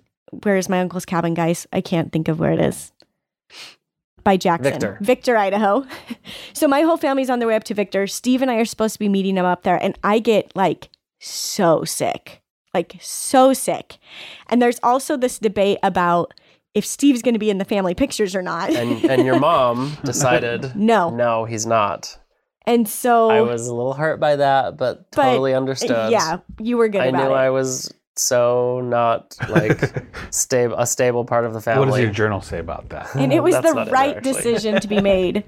[0.43, 1.67] Where is my uncle's cabin, guys?
[1.73, 2.93] I can't think of where it is.
[4.25, 4.73] By Jackson.
[4.73, 4.99] Victor.
[5.01, 5.87] Victor, Idaho.
[6.53, 8.07] so my whole family's on their way up to Victor.
[8.07, 10.91] Steve and I are supposed to be meeting him up there, and I get like
[11.21, 12.43] so sick.
[12.75, 13.97] Like so sick.
[14.49, 16.35] And there's also this debate about
[16.75, 18.69] if Steve's gonna be in the family pictures or not.
[18.71, 21.09] And and your mom decided no.
[21.11, 22.19] no, he's not.
[22.69, 25.11] And so I was a little hurt by that, but.
[25.13, 26.13] But, totally uh, understood.
[26.13, 27.39] Yeah, you were good I about knew it.
[27.39, 29.81] I was so not like
[30.31, 31.87] stable a stable part of the family.
[31.87, 33.09] What does your journal say about that?
[33.15, 34.33] and it was the not in there, right actually.
[34.35, 35.45] decision to be made.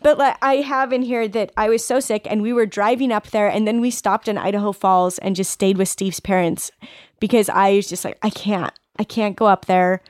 [0.00, 3.12] But like, I have in here that I was so sick, and we were driving
[3.12, 6.70] up there, and then we stopped in Idaho Falls and just stayed with Steve's parents
[7.20, 10.00] because I was just like, I can't, I can't go up there.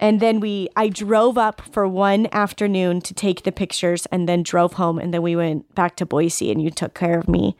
[0.00, 4.42] And then we, I drove up for one afternoon to take the pictures, and then
[4.42, 7.56] drove home, and then we went back to Boise, and you took care of me.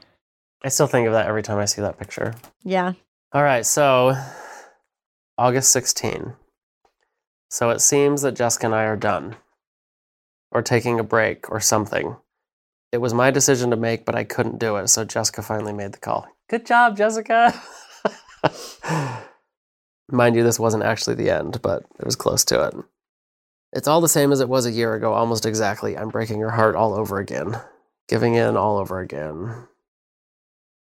[0.65, 2.35] I still think of that every time I see that picture.
[2.65, 2.93] Yeah,
[3.33, 4.15] All right, so
[5.37, 6.35] August 16.
[7.51, 9.37] So it seems that Jessica and I are done,
[10.53, 12.17] or taking a break, or something.
[12.93, 15.93] It was my decision to make, but I couldn't do it, so Jessica finally made
[15.93, 16.27] the call.
[16.49, 17.53] Good job, Jessica!
[20.11, 22.75] Mind you, this wasn't actually the end, but it was close to it.
[23.73, 25.97] It's all the same as it was a year ago, almost exactly.
[25.97, 27.61] I'm breaking your heart all over again,
[28.09, 29.67] giving in all over again.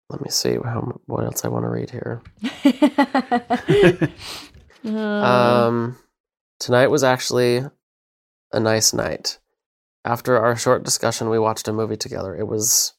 [0.09, 2.21] Let me see how, what else I want to read here.
[4.85, 5.97] Um, Um,
[6.59, 7.63] tonight was actually
[8.53, 9.39] a nice night.
[10.05, 12.35] After our short discussion, we watched a movie together.
[12.35, 12.93] It was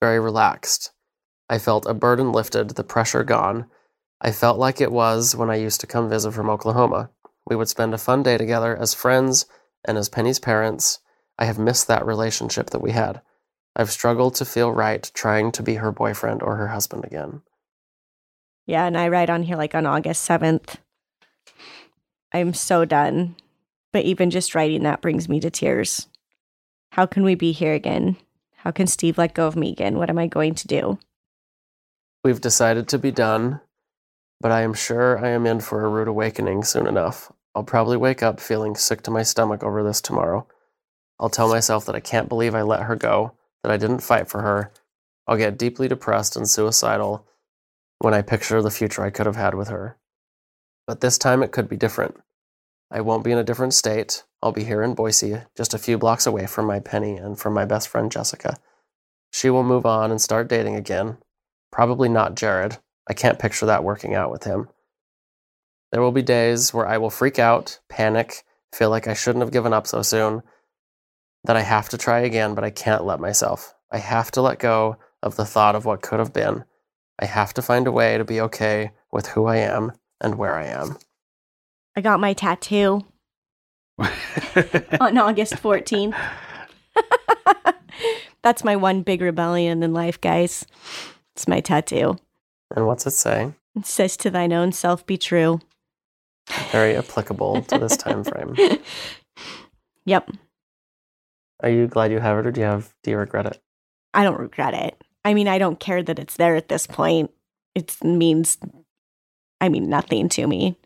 [0.00, 0.90] very relaxed.
[1.48, 3.66] I felt a burden lifted, the pressure gone.
[4.20, 7.10] I felt like it was when I used to come visit from Oklahoma.
[7.46, 9.46] We would spend a fun day together as friends
[9.84, 10.98] and as Penny's parents.
[11.38, 13.22] I have missed that relationship that we had.
[13.74, 17.42] I've struggled to feel right trying to be her boyfriend or her husband again.
[18.66, 20.76] Yeah, and I write on here like on August 7th.
[22.32, 23.36] I'm so done.
[23.92, 26.08] But even just writing that brings me to tears.
[26.90, 28.16] How can we be here again?
[28.56, 29.96] How can Steve let go of me again?
[29.96, 30.98] What am I going to do?
[32.22, 33.60] We've decided to be done,
[34.40, 37.30] but I am sure I am in for a rude awakening soon enough.
[37.54, 40.46] I'll probably wake up feeling sick to my stomach over this tomorrow.
[41.18, 43.32] I'll tell myself that I can't believe I let her go,
[43.62, 44.72] that I didn't fight for her.
[45.26, 47.26] I'll get deeply depressed and suicidal
[47.98, 49.98] when I picture the future I could have had with her.
[50.86, 52.16] But this time it could be different.
[52.90, 54.24] I won't be in a different state.
[54.42, 57.52] I'll be here in Boise, just a few blocks away from my Penny and from
[57.52, 58.56] my best friend Jessica.
[59.32, 61.18] She will move on and start dating again.
[61.70, 62.78] Probably not Jared.
[63.08, 64.68] I can't picture that working out with him.
[65.92, 69.52] There will be days where I will freak out, panic, feel like I shouldn't have
[69.52, 70.42] given up so soon,
[71.44, 73.74] that I have to try again, but I can't let myself.
[73.90, 76.64] I have to let go of the thought of what could have been.
[77.18, 80.54] I have to find a way to be okay with who I am and where
[80.54, 80.96] I am.
[81.96, 83.02] I got my tattoo
[83.98, 86.16] on August 14th.
[88.42, 90.64] That's my one big rebellion in life, guys.
[91.34, 92.16] It's my tattoo.
[92.74, 93.54] And what's it say?
[93.76, 95.60] It says, To thine own self be true.
[96.70, 98.56] Very applicable to this time frame.
[100.04, 100.30] Yep.
[101.62, 103.60] Are you glad you have it or do you have do you regret it?
[104.14, 105.02] I don't regret it.
[105.24, 107.30] I mean, I don't care that it's there at this point.
[107.74, 108.58] It means,
[109.60, 110.76] I mean, nothing to me.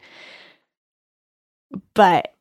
[1.95, 2.34] But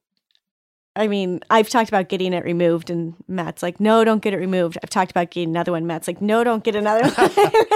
[0.95, 4.37] I mean, I've talked about getting it removed, and Matt's like, no, don't get it
[4.37, 4.77] removed.
[4.83, 5.87] I've talked about getting another one.
[5.87, 7.31] Matt's like, no, don't get another one.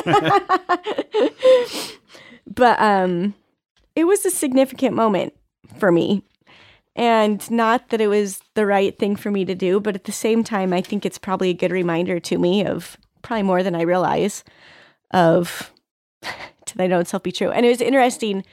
[2.47, 3.34] but um,
[3.95, 5.34] it was a significant moment
[5.80, 6.24] for me.
[6.95, 10.11] And not that it was the right thing for me to do, but at the
[10.11, 13.76] same time, I think it's probably a good reminder to me of probably more than
[13.76, 14.43] I realize
[15.11, 15.72] of
[16.65, 17.51] to thy own self be true.
[17.51, 18.43] And it was interesting.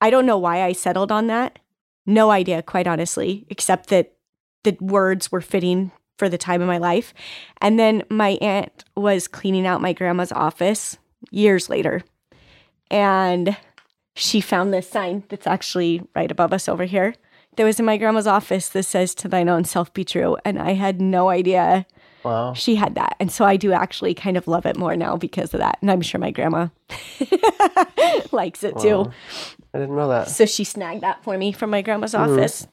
[0.00, 1.58] I don't know why I settled on that.
[2.06, 4.14] No idea, quite honestly, except that
[4.64, 7.12] the words were fitting for the time of my life.
[7.60, 10.96] And then my aunt was cleaning out my grandma's office
[11.30, 12.02] years later.
[12.90, 13.56] And
[14.14, 17.14] she found this sign that's actually right above us over here.
[17.56, 20.36] That was in my grandma's office that says, To thine own self be true.
[20.44, 21.86] And I had no idea
[22.24, 22.54] Wow.
[22.54, 23.16] she had that.
[23.20, 25.78] And so I do actually kind of love it more now because of that.
[25.80, 26.68] And I'm sure my grandma
[28.32, 29.12] likes it too.
[29.74, 30.28] I didn't know that.
[30.28, 32.20] So she snagged that for me from my grandma's mm.
[32.20, 32.66] office.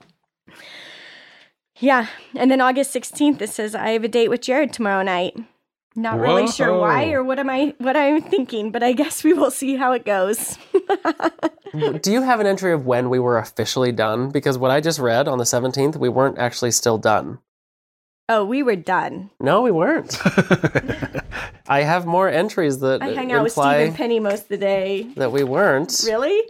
[1.79, 2.07] Yeah.
[2.35, 5.35] And then August 16th, it says, I have a date with Jared tomorrow night.
[5.93, 9.33] Not really sure why or what am I what I'm thinking, but I guess we
[9.33, 10.57] will see how it goes.
[12.01, 14.29] Do you have an entry of when we were officially done?
[14.29, 17.39] Because what I just read on the 17th, we weren't actually still done.
[18.33, 19.29] Oh, we were done.
[19.39, 20.17] No, we weren't.
[21.67, 24.57] I have more entries that I hang out with Steve and Penny most of the
[24.57, 25.03] day.
[25.15, 26.01] that we weren't.
[26.05, 26.41] Really?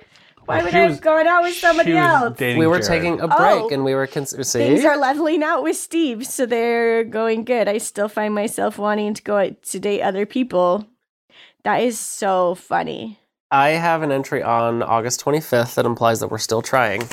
[0.45, 2.39] Why Well, would she I was- have gone out with somebody else?
[2.39, 2.85] We were Jared.
[2.85, 3.69] taking a break Oh.
[3.71, 4.59] and we were cons- see.
[4.59, 7.67] Things are leveling out with Steve, so they're going good.
[7.67, 10.85] I still find myself wanting to go out to date other people.
[11.63, 13.19] That is so funny.
[13.51, 17.03] I have an entry on August 25th that implies that we're still trying.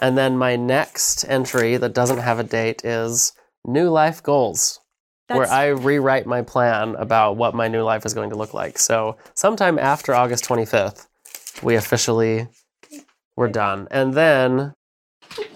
[0.00, 3.32] And then my next entry that doesn't have a date is
[3.66, 4.80] new life goals,
[5.28, 8.54] That's where I rewrite my plan about what my new life is going to look
[8.54, 8.78] like.
[8.78, 11.06] So, sometime after August 25th,
[11.62, 12.48] we officially
[13.36, 13.88] were done.
[13.90, 14.74] And then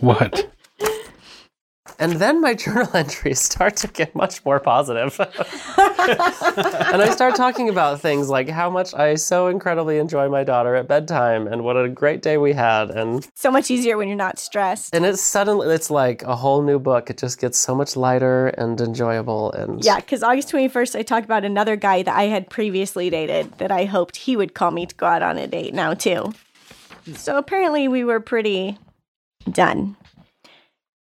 [0.01, 0.52] What?
[2.03, 5.19] And then my journal entries start to get much more positive.
[5.21, 5.31] and
[7.01, 10.89] I start talking about things like how much I so incredibly enjoy my daughter at
[10.89, 14.39] bedtime and what a great day we had and so much easier when you're not
[14.41, 14.95] stressed.
[14.95, 17.09] and it's suddenly it's like a whole new book.
[17.09, 21.25] It just gets so much lighter and enjoyable and Yeah, because August 21st, I talked
[21.25, 24.87] about another guy that I had previously dated that I hoped he would call me
[24.87, 26.33] to go out on a date now, too.
[27.15, 28.79] So apparently we were pretty
[29.51, 29.97] done.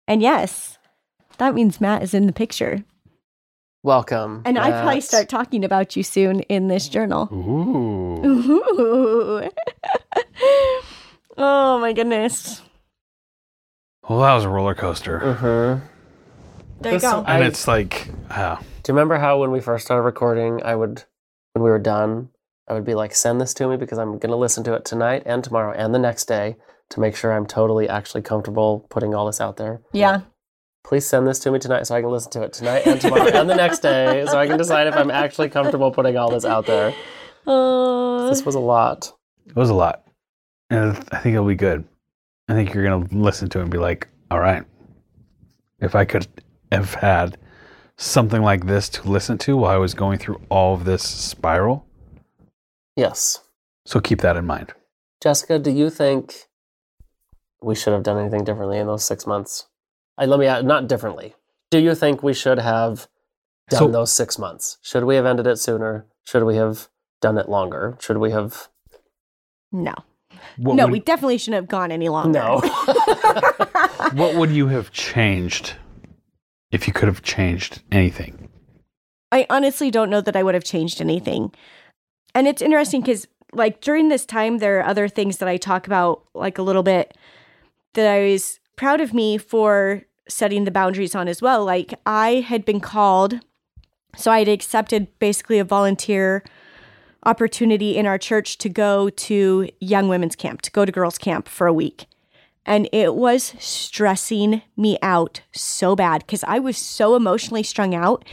[0.09, 0.76] And yes,
[1.39, 2.85] that means Matt is in the picture.
[3.83, 4.43] welcome.
[4.45, 7.29] And I probably start talking about you soon in this journal.
[7.33, 8.25] Ooh.
[8.27, 9.49] Ooh.
[11.39, 12.63] oh my goodness.
[14.09, 15.21] Well, that was a roller coaster.
[15.21, 15.83] Mhm.
[16.81, 17.19] There you go.
[17.27, 20.75] And I- it's like, uh, Do you remember how when we first started recording, I
[20.77, 21.03] would,
[21.55, 22.29] when we were done,
[22.69, 24.85] I would be like, send this to me because I'm going to listen to it
[24.85, 26.57] tonight and tomorrow and the next day
[26.91, 29.81] to make sure I'm totally actually comfortable putting all this out there.
[29.93, 30.21] Yeah.
[30.87, 33.27] Please send this to me tonight so I can listen to it tonight and tomorrow
[33.35, 36.45] and the next day so I can decide if I'm actually comfortable putting all this
[36.45, 36.95] out there.
[37.45, 39.13] Oh, This was a lot.
[39.47, 40.05] it was a lot.
[40.71, 41.85] And I think it'll be good.
[42.49, 44.63] I think you're going to listen to it and be like, all right,
[45.81, 46.29] if I could
[46.71, 47.37] have had
[47.97, 51.85] something like this to listen to while I was going through all of this spiral.
[52.95, 53.41] Yes.
[53.85, 54.73] So keep that in mind.
[55.21, 56.47] Jessica, do you think
[57.61, 59.67] we should have done anything differently in those six months?
[60.19, 61.35] I, let me add, not differently.
[61.71, 63.09] Do you think we should have
[63.69, 64.79] done So- those six months?
[64.83, 66.07] Should we have ended it sooner?
[66.25, 66.89] Should we have
[67.21, 67.97] done it longer?
[68.01, 68.69] Should we have?
[69.73, 69.95] no.
[70.59, 72.39] What no, would, we definitely shouldn't have gone any longer.
[72.39, 72.61] No.
[74.13, 75.75] what would you have changed
[76.71, 78.49] if you could have changed anything?
[79.33, 81.53] I honestly don't know that I would have changed anything.
[82.35, 85.87] And it's interesting because, like, during this time, there are other things that I talk
[85.87, 87.17] about, like, a little bit
[87.95, 91.65] that I was proud of me for setting the boundaries on as well.
[91.65, 93.41] Like, I had been called,
[94.17, 96.45] so I had accepted basically a volunteer
[97.25, 101.49] opportunity in our church to go to young women's camp, to go to girls' camp
[101.49, 102.07] for a week.
[102.65, 108.25] And it was stressing me out so bad because I was so emotionally strung out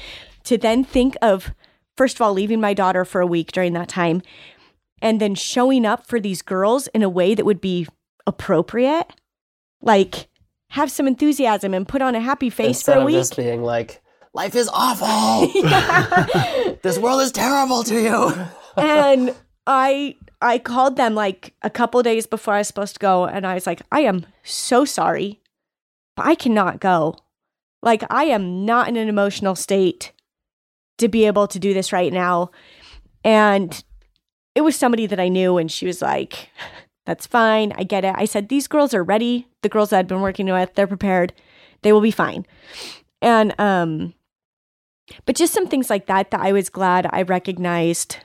[0.43, 1.53] to then think of,
[1.95, 4.21] first of all, leaving my daughter for a week during that time
[5.01, 7.87] and then showing up for these girls in a way that would be
[8.25, 9.07] appropriate.
[9.81, 10.27] Like,
[10.74, 13.15] have some enthusiasm and put on a happy face Instead for a of week.
[13.15, 14.01] just being like,
[14.34, 15.47] life is awful.
[16.82, 18.34] this world is terrible to you.
[18.76, 19.36] and
[19.67, 23.45] I I called them like a couple days before I was supposed to go and
[23.45, 25.41] I was like, I am so sorry,
[26.15, 27.17] but I cannot go.
[27.84, 30.11] Like I am not in an emotional state
[30.97, 32.49] to be able to do this right now.
[33.24, 33.84] And
[34.55, 36.49] it was somebody that I knew and she was like,
[37.05, 37.73] That's fine.
[37.75, 38.15] I get it.
[38.17, 39.47] I said, These girls are ready.
[39.61, 41.33] The girls that I've been working with, they're prepared.
[41.81, 42.45] They will be fine.
[43.21, 44.13] And um
[45.25, 48.17] but just some things like that that I was glad I recognized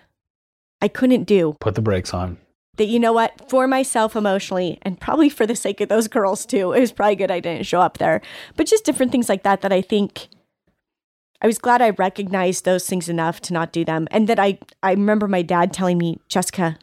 [0.80, 1.56] I couldn't do.
[1.60, 2.38] Put the brakes on.
[2.76, 6.46] That you know what, for myself emotionally, and probably for the sake of those girls
[6.46, 8.20] too, it was probably good I didn't show up there.
[8.56, 10.28] But just different things like that that I think
[11.42, 14.06] I was glad I recognized those things enough to not do them.
[14.12, 16.78] And that I I remember my dad telling me, Jessica,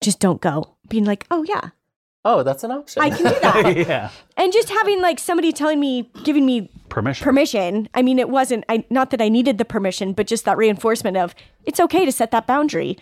[0.00, 0.76] just don't go.
[0.88, 1.70] Being like, oh yeah,
[2.22, 3.02] Oh, that's an option.
[3.02, 3.76] I can do that.
[3.88, 4.10] yeah.
[4.36, 7.24] and just having like somebody telling me, giving me Permission.
[7.24, 7.88] permission.
[7.94, 11.16] I mean, it wasn't I not that I needed the permission, but just that reinforcement
[11.16, 11.34] of
[11.64, 12.98] it's okay to set that boundary.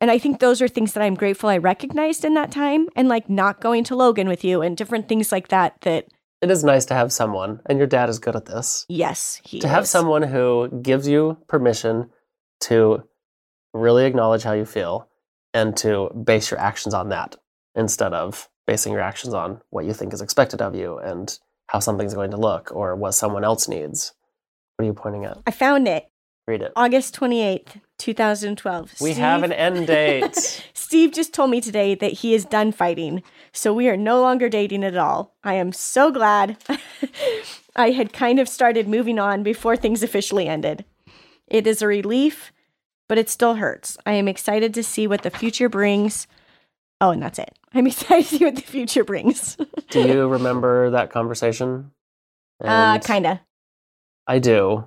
[0.00, 3.08] And I think those are things that I'm grateful I recognized in that time and
[3.08, 6.06] like not going to Logan with you and different things like that that
[6.40, 9.60] it is nice to have someone, and your dad is good at this, yes, he
[9.60, 12.10] to have someone who gives you permission
[12.62, 13.02] to
[13.72, 15.08] really acknowledge how you feel
[15.54, 17.36] and to base your actions on that
[17.74, 21.38] instead of basing your actions on what you think is expected of you and
[21.68, 24.12] how something's going to look or what someone else needs.
[24.76, 25.38] What are you pointing at?
[25.46, 26.08] I found it.
[26.46, 26.72] Read it.
[26.76, 29.00] August 28th, 2012.
[29.00, 30.62] We have an end date.
[30.74, 33.22] Steve just told me today that he is done fighting.
[33.52, 35.34] So we are no longer dating at all.
[35.42, 36.58] I am so glad.
[37.76, 40.84] I had kind of started moving on before things officially ended.
[41.46, 42.52] It is a relief,
[43.08, 43.96] but it still hurts.
[44.06, 46.26] I am excited to see what the future brings.
[47.00, 47.52] Oh, and that's it.
[47.72, 49.56] I'm excited to see what the future brings.
[49.90, 51.90] Do you remember that conversation?
[52.62, 53.38] uh, kind of.
[54.26, 54.84] I do.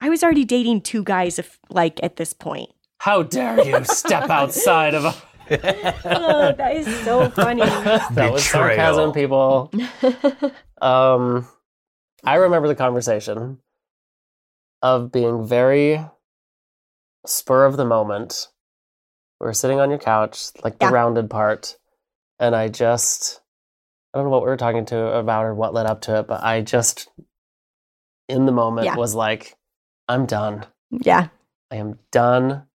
[0.00, 2.70] I was already dating two guys, if, like at this point.
[3.00, 5.14] How dare you step outside of a.
[5.50, 7.60] Oh, that is so funny.
[7.62, 9.70] that was sarcasm, people.
[10.80, 11.46] Um,
[12.24, 13.58] I remember the conversation
[14.82, 16.04] of being very
[17.26, 18.48] spur of the moment.
[19.40, 20.92] We were sitting on your couch, like the Yeah.
[20.92, 21.76] rounded part,
[22.38, 23.40] and I just
[24.14, 26.26] I don't know what we were talking to about or what led up to it,
[26.26, 27.08] but I just
[28.28, 28.96] in the moment Yeah.
[28.96, 29.56] was like,
[30.08, 30.66] I'm done.
[30.90, 31.28] yeah.
[31.70, 32.66] I am done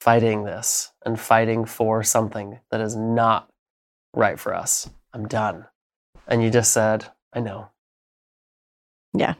[0.00, 3.48] fighting this and fighting for something that is not
[4.12, 4.90] right for us.
[5.12, 5.66] I'm done.
[6.26, 7.70] And you just said, I know.
[9.14, 9.34] Yeah.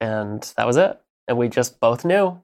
[0.00, 0.98] And that was it.
[1.28, 2.42] And we just both knew.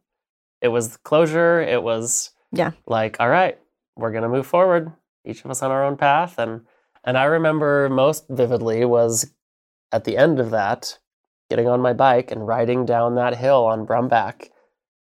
[0.60, 1.60] It was closure.
[1.60, 2.72] It was Yeah.
[2.86, 3.58] like, all right,
[3.96, 4.92] we're gonna move forward,
[5.24, 6.38] each of us on our own path.
[6.38, 6.62] And
[7.04, 9.32] and I remember most vividly was
[9.92, 10.98] at the end of that,
[11.50, 14.48] getting on my bike and riding down that hill on Brumback.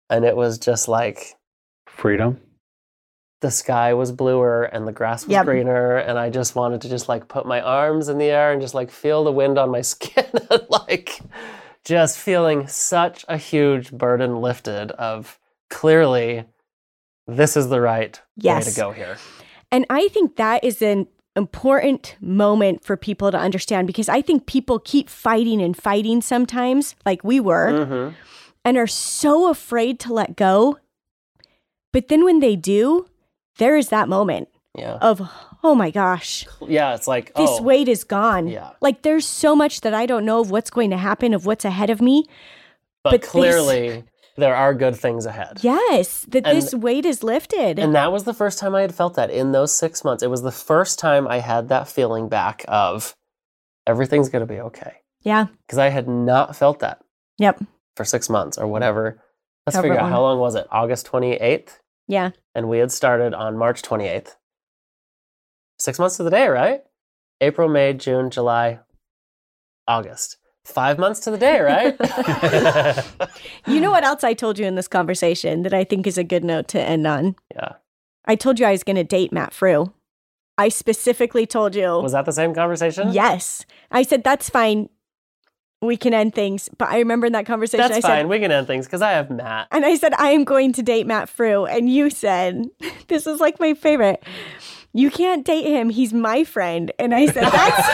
[0.10, 1.36] And it was just like
[1.88, 2.42] Freedom.
[3.42, 5.46] the sky was bluer and the grass was Yep.
[5.46, 8.62] greener and i just wanted to just like put my arms in the air and
[8.62, 11.20] just like feel the wind on my skin and like
[11.86, 16.46] just feeling such a huge burden lifted of clearly
[17.28, 19.18] this is the right way to go here
[19.72, 21.08] And I think that is an
[21.38, 26.94] important moment for people to understand because I think people keep fighting and fighting sometimes,
[27.06, 28.14] like we were, Mhm.
[28.66, 30.78] and are so afraid to let go.
[31.94, 33.06] But then when they do,
[33.58, 35.22] there is that moment yeah of,
[35.64, 38.48] oh my gosh, yeah it's like this oh weight is gone.
[38.48, 41.46] yeah Like there's so much that I don't know of what's going to happen, of
[41.46, 42.26] what's ahead of me.
[43.04, 44.04] but, but this- clearly
[44.38, 47.78] there are good things ahead Yes, that And- this weight is lifted.
[47.80, 50.24] And that was the first time I had felt that in those six months.
[50.24, 53.14] It was the first time I had that feeling back of
[53.86, 54.94] everything's going to be okay.
[55.22, 55.48] yeah.
[55.68, 57.00] Because I had not felt that
[57.40, 57.62] Yep.
[57.96, 59.22] for six months or whatever.
[59.66, 60.12] Let's However figure out long.
[60.12, 60.66] how long was it?
[60.72, 61.80] August 28th?
[62.08, 62.32] Yeah.
[62.56, 64.36] And we had started on March 28th.
[65.82, 66.84] Six months to the day, right?
[67.42, 68.80] April, May, June, July,
[69.88, 70.38] August.
[70.64, 71.98] five months to the day, right?
[73.68, 76.24] You know what else I told you in this conversation that I think is a
[76.24, 77.36] good note to end on?
[77.56, 77.74] yeah.
[78.26, 79.92] I told you I was going to date Matt Frew.
[80.60, 81.88] I specifically told you.
[82.00, 83.12] Was that the same conversation?
[83.12, 83.66] Yes.
[83.90, 84.90] I said, that's fine.
[85.82, 86.70] We can end things.
[86.78, 88.20] But I remember in that conversation, That's I fine.
[88.20, 89.68] said, we can end things because I have Matt.
[89.72, 91.66] and I said, I am going to date Matt Frew.
[91.66, 92.66] And you said,
[93.08, 94.24] this is like my favorite.
[94.94, 95.90] You can't date him.
[95.90, 96.92] He's my friend.
[97.00, 97.88] And I said, that's,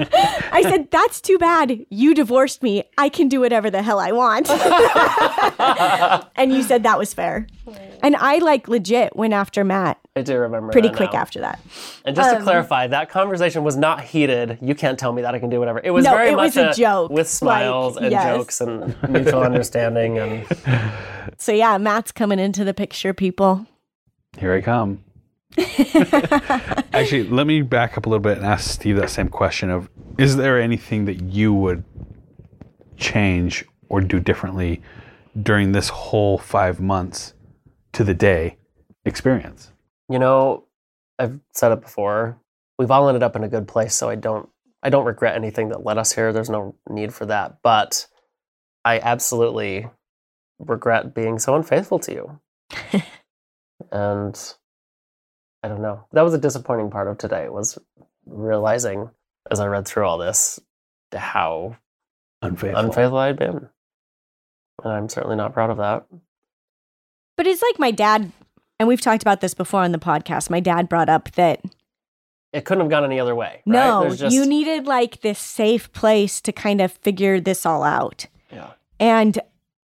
[0.52, 1.86] I said, that's too bad.
[1.88, 2.82] You divorced me.
[2.98, 4.50] I can do whatever the hell I want.
[6.36, 7.46] and you said that was fair.
[8.02, 10.72] And I like legit went after Matt I do remember.
[10.72, 11.20] pretty that quick now.
[11.20, 11.60] after that.
[12.04, 14.58] And just to Um, clarify, that conversation was not heated.
[14.60, 15.80] You can't tell me that I can do whatever.
[15.82, 18.36] It was No, very it much was a joke, with smiles like, and yes.
[18.36, 20.18] jokes and mutual understanding.
[20.18, 20.44] And
[21.38, 23.66] So yeah, Matt's coming into the picture, people.
[24.38, 25.04] Here I come.
[26.92, 29.90] Actually, let me back up a little bit and ask Steve that same question of
[30.18, 31.84] is there anything that you would
[32.96, 34.82] change or do differently
[35.40, 37.34] during this whole 5 months
[37.92, 38.56] to the day
[39.04, 39.72] experience?
[40.12, 40.64] you know,
[41.18, 42.38] I've said it before.
[42.78, 44.48] We've all ended up in a good place, so I don't.
[44.82, 46.32] I don't regret anything that led us here.
[46.32, 47.62] There's no need for that.
[47.62, 48.08] But
[48.84, 49.88] I absolutely
[50.58, 52.40] regret being so unfaithful to you.
[53.92, 54.54] and
[55.62, 56.04] I don't know.
[56.12, 57.78] That was a disappointing part of today was
[58.26, 59.10] realizing
[59.50, 60.58] as I read through all this
[61.14, 61.76] how
[62.40, 62.80] Unfaithful.
[62.80, 63.68] unfaithful I'd been.
[64.82, 66.06] And I'm certainly not proud of that.
[67.36, 68.32] But it's like my dad,
[68.80, 70.50] and we've talked about this before on the podcast.
[70.50, 71.60] My dad brought up that
[72.52, 73.62] It couldn't have gone any other way.
[73.64, 73.66] right?
[73.66, 77.82] no, There's just- you needed like this safe place to kind of figure this all
[77.84, 78.26] out.
[78.50, 78.72] Yeah.
[78.98, 79.38] And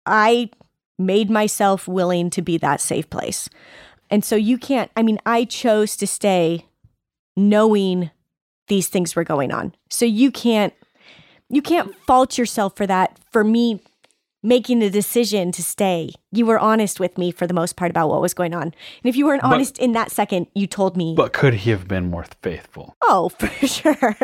[0.05, 0.51] I
[0.99, 3.49] made myself willing to be that safe place.
[4.11, 6.65] And so you can't, I mean, I chose to stay
[7.37, 8.11] knowing
[8.69, 9.75] these things were going on.
[9.91, 10.73] So you can't,
[11.49, 13.81] you can't fault yourself for that, for me
[14.43, 16.11] making the decision to stay.
[16.33, 18.63] You were honest with me for the most part about what was going on.
[18.63, 21.71] And if you weren't But- honest in that second, you told me, But could he
[21.71, 22.95] have been more faithful?
[23.03, 24.17] oh, for sure.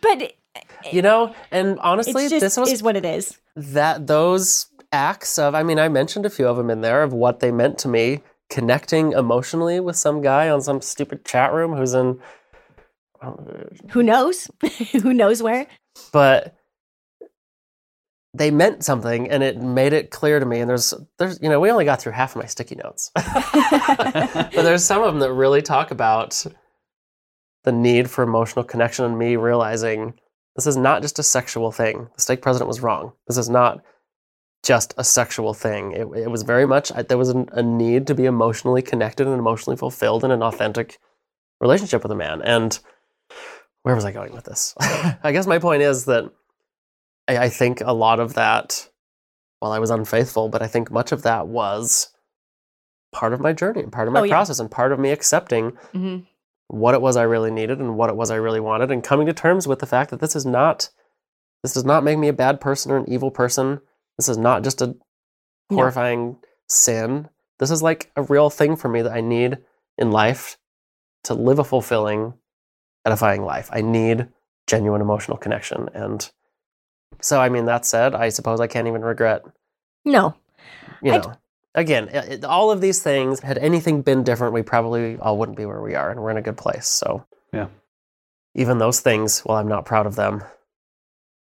[0.00, 0.32] but
[0.92, 3.38] You know, and honestly, just this was is what it is.
[3.56, 7.12] that those acts of i mean i mentioned a few of them in there of
[7.12, 11.74] what they meant to me connecting emotionally with some guy on some stupid chat room
[11.76, 12.20] who's in
[13.90, 14.50] Who knows?
[15.02, 15.66] Who knows where?
[16.12, 16.54] but
[18.34, 21.58] they meant something and it made it clear to me and there's there's you know
[21.58, 25.32] we only got through half of my sticky notes but there's some of them that
[25.32, 26.46] really talk about
[27.64, 30.14] the need for emotional connection and me realizing
[30.56, 32.08] this is not just a sexual thing.
[32.16, 33.12] The stake president was wrong.
[33.28, 33.80] This is not
[34.64, 35.92] just a sexual thing.
[35.92, 39.26] It, it was very much, I- there was an, a need to be emotionally connected
[39.26, 40.98] and emotionally fulfilled in an authentic
[41.60, 42.42] relationship with a man.
[42.42, 42.78] And
[43.82, 44.74] where was I going with this?
[44.80, 46.24] I guess my point is that
[47.28, 48.88] I, I think a lot of that,
[49.62, 52.10] well, I was unfaithful, but I think much of that was
[53.12, 54.34] part of my journey and part of my Oh, yeah.
[54.34, 56.24] process and part of me accepting Mm-hmm.
[56.66, 59.26] what it was I really needed and what it was I really wanted, and coming
[59.28, 60.90] to terms with the fact that this is not,
[61.62, 63.80] this does not make me a bad person or an evil person.
[64.18, 64.88] This is not just a
[65.70, 65.76] No.
[65.76, 66.38] horrifying
[66.68, 67.28] sin.
[67.58, 69.58] This is like a real thing for me that I need
[69.96, 70.58] in life
[71.24, 72.34] to live a fulfilling,
[73.04, 73.68] edifying life.
[73.72, 74.28] I need
[74.66, 75.88] genuine emotional connection.
[75.94, 76.30] And
[77.20, 79.42] so, I mean, that said, I suppose I can't even regret
[80.04, 80.34] No.
[81.02, 81.32] you I- know
[81.74, 85.56] again it- it- all of these things had anything been different we probably all wouldn't
[85.58, 87.68] be where we are and we're in a good place so Yeah.
[88.54, 90.42] even those things while i'm not proud of them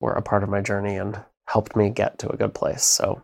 [0.01, 3.23] were a part of my journey and helped me get to a good place so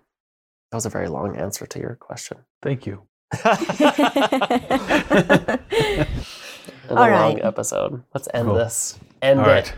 [0.71, 3.03] that was a very long answer to your question Thank you.
[3.45, 3.59] and
[6.91, 8.57] a All long episode let's end Cool.
[8.57, 9.75] this end All it right.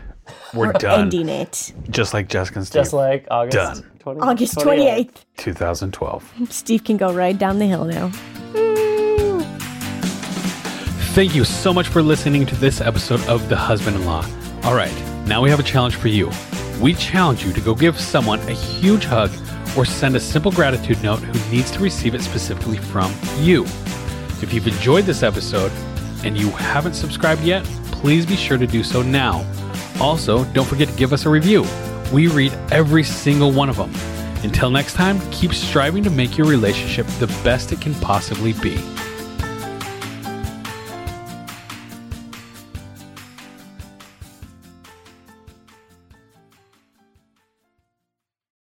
[0.55, 1.01] We're, We're done.
[1.01, 1.71] ending it.
[1.89, 2.81] Just like Jessica and Steve.
[2.81, 3.91] just like august Done.
[3.99, 5.11] 20, August 28th.
[5.11, 5.25] 28th.
[5.37, 6.33] 2012.
[6.49, 8.11] Steve can go right down the hill now.
[8.53, 9.41] Woo.
[11.13, 14.25] Thank you so much for listening to this episode of The Husband in Law.
[14.63, 14.93] All right,
[15.27, 16.29] now we have a challenge for you.
[16.81, 19.31] We challenge you to go give someone a huge hug
[19.77, 23.63] or send a simple gratitude note who needs to receive it specifically from you.
[24.41, 25.71] If you've enjoyed this episode
[26.25, 29.49] and you haven't subscribed yet, please be sure to do so now.
[29.99, 31.65] Also, don't forget to give us a review.
[32.11, 33.91] We read every single one of them.
[34.43, 38.77] Until next time, keep striving to make your relationship the best it can possibly be.